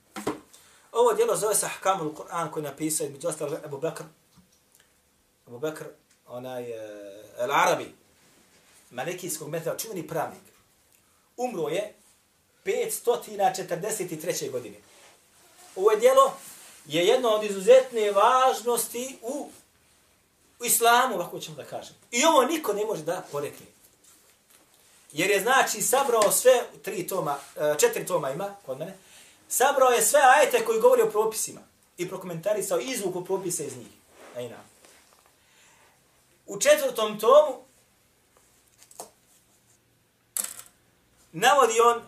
Ovo 0.95 1.13
djelo 1.13 1.35
zove 1.35 1.55
se 1.55 1.65
Ahkamul 1.65 2.13
Kur'an 2.13 2.51
koji 2.51 2.63
je 2.63 2.69
napisao 2.69 3.05
između 3.05 3.27
ostalo 3.27 3.57
Ebu 3.65 3.77
Bekr. 3.77 4.03
Ebu 5.47 5.59
Bekr, 5.59 5.83
onaj 6.27 6.63
uh, 6.63 6.77
El 7.37 7.51
Arabi, 7.51 7.95
malikijskog 8.91 9.49
metoda, 9.49 9.77
čuveni 9.77 10.07
pravnik. 10.07 10.41
Umro 11.37 11.67
je 11.67 11.93
543. 12.65 14.51
godine. 14.51 14.77
Ovo 15.75 15.91
je 15.91 15.99
djelo 15.99 16.33
je 16.85 17.07
jedno 17.07 17.29
od 17.29 17.43
izuzetne 17.43 18.11
važnosti 18.11 19.17
u, 19.21 19.49
u 20.59 20.65
islamu, 20.65 21.15
ovako 21.15 21.39
ćemo 21.39 21.57
da 21.57 21.65
kažem. 21.65 21.95
I 22.11 22.25
ovo 22.25 22.45
niko 22.45 22.73
ne 22.73 22.85
može 22.85 23.03
da 23.03 23.25
porekne. 23.31 23.65
Jer 25.11 25.29
je 25.29 25.41
znači 25.41 25.81
sabrao 25.81 26.31
sve 26.31 26.63
tri 26.81 27.07
toma, 27.07 27.37
eh, 27.55 27.75
četiri 27.79 28.05
toma 28.05 28.31
ima 28.31 28.55
kod 28.65 28.77
mene, 28.79 28.97
sabrao 29.47 29.89
je 29.89 30.01
sve 30.01 30.19
ajete 30.37 30.65
koji 30.65 30.79
govori 30.79 31.01
o 31.01 31.09
propisima 31.09 31.61
i 31.97 32.09
prokomentarisao 32.09 32.79
izvuku 32.79 33.25
propisa 33.25 33.63
iz 33.63 33.77
njih. 33.77 33.87
Ajna. 34.35 34.57
U 36.45 36.59
četvrtom 36.59 37.19
tomu 37.19 37.65
navodi 41.31 41.79
on 41.79 42.01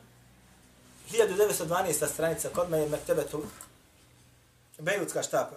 1912. 1.12 2.14
stranica 2.14 2.50
kod 2.50 2.70
me 2.70 2.78
je 2.80 2.90
Mektebetul 2.90 3.44
Bejutska 4.80 5.24
štapa. 5.24 5.56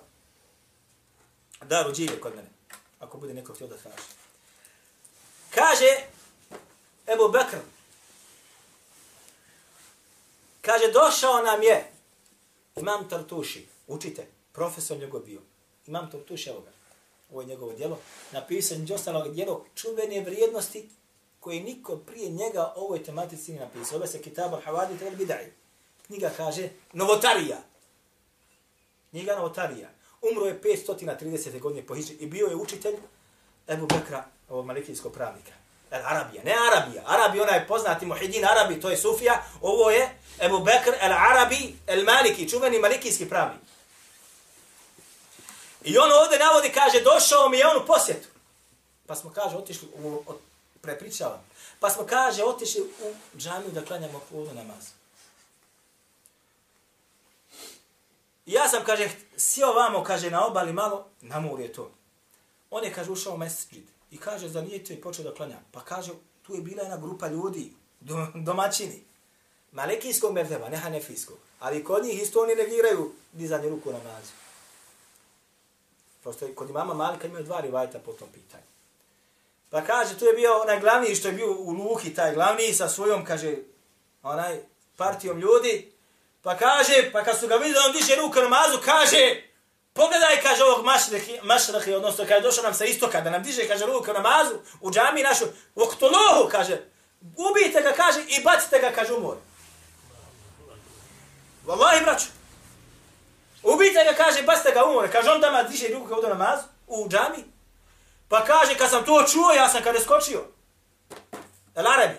Daru 1.62 1.93
džive 1.93 2.20
kod 2.20 2.37
mene. 2.37 2.49
Ako 3.01 3.18
bude 3.18 3.35
neko 3.35 3.53
htio 3.53 3.66
da 3.66 3.76
traži. 3.76 4.03
Kaže 5.55 5.87
Ebu 7.07 7.28
Bekr. 7.28 7.57
Kaže, 10.61 10.92
došao 10.92 11.42
nam 11.42 11.62
je 11.62 11.92
Imam 12.76 13.08
Tartuši, 13.08 13.66
učite, 13.86 14.26
profesor 14.52 14.98
njegov 14.98 15.20
bio. 15.20 15.40
Imam 15.86 16.11
Tartuši, 16.11 16.50
evo 16.50 16.61
ga, 16.61 16.70
ovo 17.30 17.40
je 17.40 17.46
njegovo 17.46 17.72
djelo. 17.72 17.98
Napisao 18.32 18.78
je 18.86 18.94
ostalog 18.94 19.34
djelo 19.34 19.64
čuvene 19.74 20.20
vrijednosti 20.20 20.88
koje 21.40 21.61
niko 21.61 21.96
prije 21.96 22.30
njega 22.30 22.72
ovoj 22.76 23.04
tematici 23.04 23.52
nije 23.52 23.64
napisao. 23.64 23.96
Ove 23.96 24.06
se 24.06 24.22
Kitab 24.22 24.52
al-Havadi 24.52 24.98
tel 24.98 25.16
bidai. 25.16 25.52
Knjiga 26.06 26.30
kaže 26.36 26.68
Novotarija. 26.92 27.62
Knjiga 29.11 29.36
Novotarija. 29.36 29.88
Umro 30.22 30.46
je 30.46 30.61
530. 30.62 31.61
godine 31.61 31.86
po 31.86 31.94
Hidži 31.94 32.12
i 32.12 32.26
bio 32.26 32.46
je 32.46 32.56
učitelj 32.56 32.94
Ebu 33.68 33.86
Bekra, 33.86 34.24
ovog 34.48 34.66
malikijskog 34.66 35.12
pravnika. 35.12 35.52
El 35.91 36.07
Arabija, 36.07 36.43
ne 36.45 36.55
Arabija. 36.70 37.03
Arabi, 37.07 37.41
ona 37.41 37.53
je 37.53 37.66
poznati 37.66 38.07
Muhidin 38.07 38.45
Arabi, 38.45 38.80
to 38.80 38.91
je 38.91 38.97
Sufija. 38.97 39.43
Ovo 39.61 39.91
je 39.91 40.18
Ebu 40.41 40.59
Bekr 40.59 40.95
El 41.01 41.12
Arabi 41.12 41.76
El 41.86 42.05
Maliki, 42.05 42.49
čuveni 42.49 42.78
malikijski 42.78 43.28
pravi. 43.28 43.55
I 45.84 45.99
on 45.99 46.12
ovdje 46.12 46.38
navodi, 46.38 46.72
kaže, 46.72 47.01
došao 47.01 47.49
mi 47.49 47.59
je 47.59 47.66
on 47.66 47.82
u 47.82 47.86
posjetu. 47.86 48.28
Pa 49.07 49.16
smo, 49.16 49.30
kaže, 49.30 49.57
otišli, 49.57 49.88
u, 49.95 50.22
od, 50.26 50.36
prepričavam. 50.80 51.45
Pa 51.80 51.91
smo, 51.91 52.07
kaže, 52.07 52.45
otišli 52.45 52.80
u 52.82 53.38
džamiju 53.38 53.70
da 53.70 53.84
klanjamo 53.84 54.20
kulu 54.30 54.55
namaz. 54.55 54.84
I 58.47 58.53
ja 58.53 58.68
sam, 58.68 58.84
kaže, 58.84 59.11
sjeo 59.36 59.72
vamo, 59.72 60.05
kaže, 60.05 60.30
na 60.30 60.47
obali 60.47 60.72
malo, 60.72 61.07
na 61.20 61.41
mur 61.41 61.61
je 61.61 61.72
to. 61.72 61.91
On 62.70 62.84
je, 62.84 62.93
kaže, 62.93 63.11
ušao 63.11 63.34
u 63.34 63.38
mesečit. 63.38 63.84
I 64.11 64.18
kaže, 64.18 64.48
za 64.48 64.62
nije 64.62 64.84
to 64.84 64.92
i 64.92 65.00
počeo 65.00 65.24
da 65.24 65.34
klanja. 65.34 65.58
Pa 65.72 65.80
kaže, 65.80 66.12
tu 66.42 66.54
je 66.54 66.61
bila 66.61 66.82
jedna 66.82 66.96
grupa 66.96 67.28
ljudi, 67.28 67.72
do, 68.00 68.26
domaćini. 68.34 69.04
Malekijskog 69.72 70.32
merdeba, 70.32 70.68
ne 70.68 70.76
hanefijskog. 70.76 71.38
Ali 71.61 71.84
kod 71.84 72.04
njih 72.04 72.22
isto 72.22 72.42
oni 72.42 72.54
negiraju 72.54 73.12
dizanje 73.32 73.68
ruku 73.68 73.92
na 73.92 73.98
namazu. 73.98 74.32
Prosto 76.22 76.48
kod 76.54 76.70
imama 76.70 76.94
Malika 76.94 77.26
imaju 77.26 77.44
dva 77.44 77.61
rivajta 77.61 77.98
po 77.98 78.12
tom 78.12 78.28
pitanju. 78.34 78.64
Pa 79.70 79.84
kaže, 79.84 80.18
tu 80.18 80.24
je 80.24 80.32
bio 80.32 80.61
onaj 80.61 80.80
glavni 80.80 81.14
što 81.14 81.28
je 81.28 81.34
bio 81.34 81.52
u 81.52 81.70
Luki, 81.70 82.14
taj 82.14 82.34
glavni 82.34 82.74
sa 82.74 82.88
svojom, 82.88 83.24
kaže, 83.24 83.56
onaj 84.22 84.61
partijom 84.96 85.38
ljudi. 85.38 85.92
Pa 86.42 86.56
kaže, 86.56 87.11
pa 87.12 87.24
kad 87.24 87.40
su 87.40 87.48
ga 87.48 87.56
vidjeli, 87.56 87.84
on 87.86 87.92
diže 87.92 88.16
ruku 88.16 88.36
na 88.36 88.42
namazu, 88.42 88.78
kaže, 88.84 89.42
pogledaj, 89.93 90.43
kaže, 90.43 90.64
ovog 90.64 90.84
mašrahi, 90.84 91.41
mašrahi 91.43 91.95
odnosno, 91.95 92.24
kaže, 92.28 92.41
došao 92.41 92.64
nam 92.64 92.74
sa 92.74 92.84
istoka, 92.84 93.20
da 93.20 93.30
nam 93.30 93.43
diže, 93.43 93.68
kaže, 93.68 93.86
ruku 93.86 94.07
na 94.07 94.12
namazu, 94.12 94.55
u 94.80 94.91
džami 94.91 95.22
našu, 95.22 95.45
u 95.74 95.82
oktolohu, 95.82 96.49
kaže, 96.51 96.78
ubijte 97.20 97.82
ga, 97.82 97.93
kaže, 97.93 98.20
i 98.28 98.43
bacite 98.45 98.78
ga, 98.78 98.93
kaže, 98.95 99.12
u 99.12 99.20
more. 99.20 99.41
Wallahi, 101.66 102.05
braću. 102.05 102.26
Ubijte 103.62 104.05
ga, 104.05 104.24
kaže, 104.24 104.43
bacite 104.43 104.72
ga 104.72 104.84
u 104.84 104.93
more. 104.93 105.11
Kaže, 105.11 105.30
on 105.30 105.41
dama 105.41 105.62
diže 105.62 105.88
ruku 105.88 106.09
kao 106.09 106.20
do 106.20 106.28
namazu, 106.28 106.62
u 106.86 107.09
džami. 107.09 107.45
Pa 108.28 108.45
kaže, 108.45 108.74
kad 108.74 108.91
sam 108.91 109.05
to 109.05 109.24
čuo, 109.32 109.53
ja 109.53 109.68
sam 109.68 109.82
kada 109.82 110.01
skočio. 110.01 110.45
El 111.74 111.86
Arabi. 111.86 112.16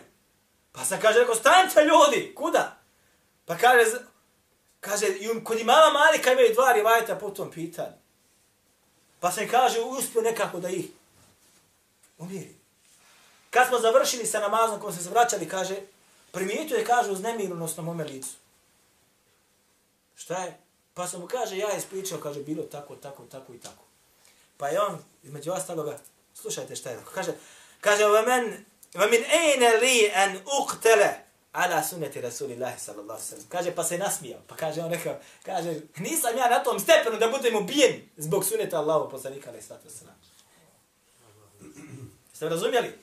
Pa 0.71 0.85
sam 0.85 0.99
kaže, 1.01 1.19
rekao, 1.19 1.35
stanite 1.35 1.85
ljudi, 1.85 2.35
kuda? 2.35 2.77
Pa 3.45 3.57
kaže, 3.57 3.85
kaže, 4.81 5.07
um, 5.31 5.43
kod 5.43 5.59
imama 5.59 5.89
Malika 5.93 6.31
imaju 6.31 6.53
dva 6.53 6.71
rivajta 6.71 7.15
po 7.15 7.29
tom 7.29 7.51
pitanju. 7.51 7.95
Pa 9.19 9.31
se 9.31 9.47
kaže, 9.47 9.79
uspio 9.79 10.21
nekako 10.21 10.59
da 10.59 10.69
ih 10.69 10.85
umiri. 12.17 12.55
Kad 13.49 13.67
smo 13.67 13.79
završili 13.79 14.25
sa 14.25 14.39
namazom, 14.39 14.79
ko 14.79 14.91
se 14.91 15.09
vraćali, 15.09 15.49
kaže, 15.49 15.75
primijetio 16.31 16.77
je, 16.77 16.85
kaže, 16.85 17.11
uznemirenost 17.11 17.77
na 17.77 17.83
mome 17.83 18.03
licu. 18.03 18.35
Šta 20.15 20.43
je? 20.43 20.57
Pa 20.93 21.07
sam 21.07 21.21
mu 21.21 21.27
kaže, 21.27 21.57
ja 21.57 21.77
ispričao, 21.77 22.19
kaže, 22.19 22.39
bilo 22.43 22.63
tako, 22.63 22.95
tako, 22.95 23.23
tako 23.23 23.53
i 23.53 23.59
tako. 23.59 23.83
Pa 24.57 24.67
je 24.67 24.81
on, 24.81 24.97
između 25.23 25.51
ostaloga, 25.51 25.99
slušajte 26.33 26.75
šta 26.75 26.89
je. 26.89 26.99
Kaže, 27.13 27.33
kaže, 27.81 28.05
va 28.05 28.21
men, 28.21 28.65
va 28.93 29.07
min 29.07 29.23
ejne 29.23 29.77
li 29.77 30.11
en 30.13 30.39
uktele 30.61 31.30
ala 31.51 31.83
sunneti 31.83 32.21
Rasulillahi 32.21 32.79
sallallahu 32.79 33.21
sallam. 33.21 33.45
Kaže, 33.49 33.75
pa 33.75 33.83
se 33.83 33.97
nasmijao. 33.97 34.41
Pa 34.47 34.55
kaže, 34.55 34.81
on 34.81 34.91
rekao, 34.91 35.19
kaže, 35.43 35.75
nisam 35.97 36.37
ja 36.37 36.49
na 36.49 36.63
tom 36.63 36.79
stepenu 36.79 37.17
da 37.17 37.27
budem 37.27 37.55
ubijen 37.55 38.09
zbog 38.17 38.45
sunneta 38.45 38.77
Allahu 38.77 39.09
poslanika 39.09 39.49
alaih 39.49 39.65
sallatu 39.65 39.89
sallam. 39.89 40.15
Ste 42.33 42.49
razumjeli? 42.49 42.99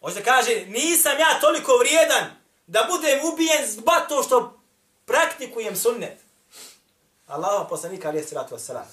Hoće 0.00 0.22
kaže, 0.22 0.66
nisam 0.66 1.18
ja 1.18 1.40
toliko 1.40 1.76
vrijedan 1.76 2.30
da 2.66 2.88
budem 2.90 3.32
ubijen 3.32 3.70
zbog 3.70 4.08
to 4.08 4.22
što 4.22 4.60
praktikujem 5.04 5.76
sunnet. 5.76 6.18
Allahu 7.26 7.68
poslanika 7.68 8.08
alaih 8.08 8.28
sallatu 8.28 8.58
sallam. 8.58 8.86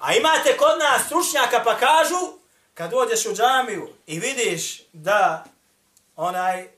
A 0.00 0.14
imate 0.14 0.56
kod 0.56 0.78
nas 0.78 1.06
stručnjaka 1.06 1.62
pa 1.64 1.78
kažu, 1.78 2.38
kad 2.74 2.90
dođeš 2.90 3.26
u 3.26 3.34
džamiju 3.34 3.88
i 4.06 4.18
vidiš 4.18 4.82
da 4.92 5.44
onaj 6.16 6.77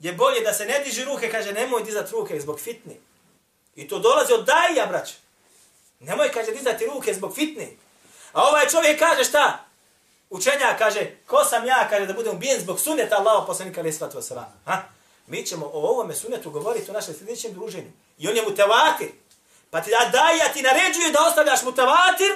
je 0.00 0.12
bolje 0.12 0.40
da 0.40 0.52
se 0.52 0.66
ne 0.66 0.78
diži 0.84 1.04
ruke, 1.04 1.30
kaže 1.30 1.52
nemoj 1.52 1.82
dizat 1.82 2.10
ruke 2.10 2.40
zbog 2.40 2.60
fitni. 2.60 3.00
I 3.74 3.88
to 3.88 3.98
dolazi 3.98 4.32
od 4.32 4.44
daja, 4.44 4.86
brać. 4.86 5.14
Nemoj, 6.00 6.32
kaže, 6.32 6.52
dizati 6.52 6.86
ruke 6.86 7.14
zbog 7.14 7.34
fitni. 7.34 7.78
A 8.32 8.42
ovaj 8.42 8.68
čovjek 8.68 8.98
kaže 8.98 9.24
šta? 9.24 9.64
Učenja 10.30 10.76
kaže, 10.78 11.10
ko 11.26 11.44
sam 11.44 11.66
ja, 11.66 11.86
kaže, 11.90 12.06
da 12.06 12.12
budem 12.12 12.36
ubijen 12.36 12.60
zbog 12.60 12.80
suneta 12.80 13.16
Allaha 13.16 13.46
poslanika 13.46 13.80
alaih 13.80 13.96
svatva 13.96 14.22
sallam. 14.22 14.62
Ha? 14.64 14.82
Mi 15.26 15.46
ćemo 15.46 15.66
o 15.66 15.88
ovome 15.90 16.14
sunetu 16.14 16.50
govoriti 16.50 16.90
u 16.90 16.94
našem 16.94 17.14
sljedećem 17.14 17.52
druženju. 17.52 17.90
I 18.18 18.28
on 18.28 18.36
je 18.36 18.42
mutavatir. 18.42 19.08
Pa 19.70 19.80
ti 19.80 19.90
da 19.90 20.10
daja 20.12 20.52
ti 20.52 20.62
naređuje 20.62 21.10
da 21.12 21.26
ostavljaš 21.26 21.62
mutavatir. 21.62 22.32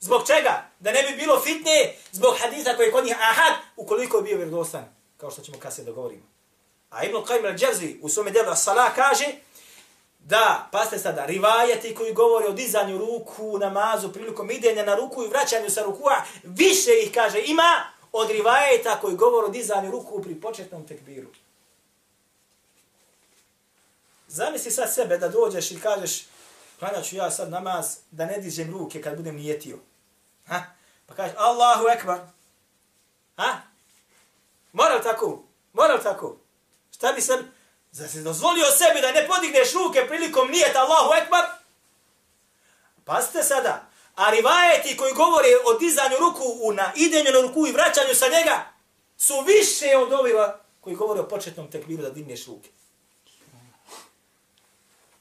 Zbog 0.00 0.26
čega? 0.26 0.70
Da 0.80 0.92
ne 0.92 1.02
bi 1.02 1.16
bilo 1.16 1.40
fitne 1.40 1.94
zbog 2.12 2.34
hadisa 2.40 2.76
koji 2.76 2.86
je 2.86 2.92
kod 2.92 3.04
njih 3.04 3.16
ahad 3.20 3.54
ukoliko 3.76 4.16
je 4.16 4.22
bio 4.22 4.36
vjerodostan. 4.36 4.84
Kao 5.16 5.30
što 5.30 5.42
ćemo 5.42 5.58
kasnije 5.58 5.86
dogovorimo. 5.86 6.35
A 6.90 7.04
Ibn 7.04 7.16
Qayyim 7.16 7.44
al-Jawzi 7.44 7.98
u 8.02 8.08
svome 8.08 8.30
djelu 8.30 8.50
As-Sala 8.50 8.94
kaže 8.94 9.26
da, 10.18 10.68
paste 10.72 10.98
sada, 10.98 11.26
rivajeti 11.26 11.94
koji 11.94 12.12
govori 12.12 12.46
o 12.46 12.52
dizanju 12.52 12.98
ruku, 12.98 13.58
namazu, 13.58 14.12
prilikom 14.12 14.50
idenja 14.50 14.84
na 14.84 14.94
ruku 14.94 15.24
i 15.24 15.28
vraćanju 15.28 15.70
sa 15.70 15.82
rukua, 15.82 16.22
više 16.42 16.90
ih, 17.02 17.10
kaže, 17.14 17.42
ima 17.46 17.86
od 18.12 18.30
rivajeta 18.30 19.00
koji 19.00 19.16
govori 19.16 19.46
o 19.46 19.50
dizanju 19.50 19.90
ruku 19.90 20.22
pri 20.22 20.40
početnom 20.40 20.86
tekbiru. 20.86 21.28
Zamisli 24.28 24.70
sad 24.70 24.94
sebe 24.94 25.18
da 25.18 25.28
dođeš 25.28 25.70
i 25.70 25.80
kažeš, 25.80 26.26
klanjaću 26.78 27.16
ja 27.16 27.30
sad 27.30 27.50
namaz 27.50 27.96
da 28.10 28.26
ne 28.26 28.38
dižem 28.38 28.70
ruke 28.70 29.02
kad 29.02 29.16
budem 29.16 29.36
nijetio. 29.36 29.78
Ha? 30.46 30.62
Pa 31.06 31.14
kažeš, 31.14 31.36
Allahu 31.38 31.88
ekbar. 31.88 32.20
Ha? 33.36 33.60
Moral 34.72 35.02
tako? 35.02 35.42
Moral 35.72 36.02
tako? 36.02 36.36
Šta 36.96 37.12
bi 37.12 37.20
sam, 37.20 37.52
zar 37.92 38.08
se 38.08 38.20
dozvolio 38.20 38.64
sebi 38.64 39.00
da 39.00 39.12
ne 39.12 39.26
podigneš 39.26 39.72
ruke 39.72 40.06
prilikom 40.08 40.50
nijeta 40.50 40.80
Allahu 40.80 41.14
ekbar? 41.22 41.44
Pazite 43.04 43.42
sada, 43.42 43.88
a 44.14 44.30
rivajeti 44.30 44.96
koji 44.96 45.12
govore 45.12 45.48
o 45.64 45.78
dizanju 45.78 46.16
ruku 46.18 46.44
u 46.60 46.72
na 46.72 46.92
idenju 46.96 47.30
na 47.32 47.40
ruku 47.40 47.66
i 47.66 47.72
vraćanju 47.72 48.14
sa 48.14 48.28
njega 48.28 48.72
su 49.18 49.34
više 49.40 49.96
od 49.96 50.12
oviva 50.12 50.60
koji 50.80 50.96
govore 50.96 51.20
o 51.20 51.28
početnom 51.28 51.70
tekbiru 51.70 52.02
da 52.02 52.10
digneš 52.10 52.46
ruke. 52.46 52.68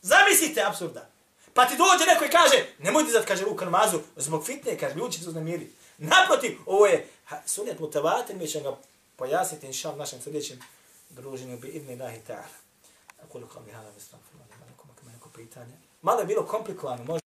Zamislite 0.02 0.62
absurda. 0.62 1.10
Pa 1.54 1.66
ti 1.66 1.78
dođe 1.78 2.06
neko 2.06 2.26
i 2.26 2.30
kaže, 2.30 2.66
nemoj 2.78 3.04
dizat, 3.04 3.26
kaže, 3.26 3.44
ruku 3.44 3.66
namazu, 3.66 4.00
zbog 4.16 4.46
fitne, 4.46 4.78
kaže, 4.78 4.96
ljudi 4.96 5.14
će 5.16 5.24
se 5.24 5.30
uznemiriti. 5.30 5.74
Naprotiv, 5.98 6.58
ovo 6.66 6.86
je 6.86 7.10
sunet 7.46 7.80
mutavatir, 7.80 8.36
mi 8.36 8.48
ćemo 8.48 8.72
ga 8.72 8.78
pojasniti, 9.16 9.68
inša 9.68 9.92
u 9.92 9.96
našem 9.96 10.22
sljedećem 10.22 10.60
druženju, 11.10 11.58
bi 11.58 11.68
idni 11.68 11.96
lahi 11.96 12.22
ta'ala. 12.28 12.58
Ako 13.24 13.38
li 13.38 13.46
kao 13.54 13.62
mi 13.62 13.72
ima 13.72 15.12
neko 15.14 15.30
pitanje, 15.30 15.74
malo 16.02 16.20
je 16.20 16.26
bilo 16.26 16.46
komplikovano, 16.46 17.04
možda 17.04 17.25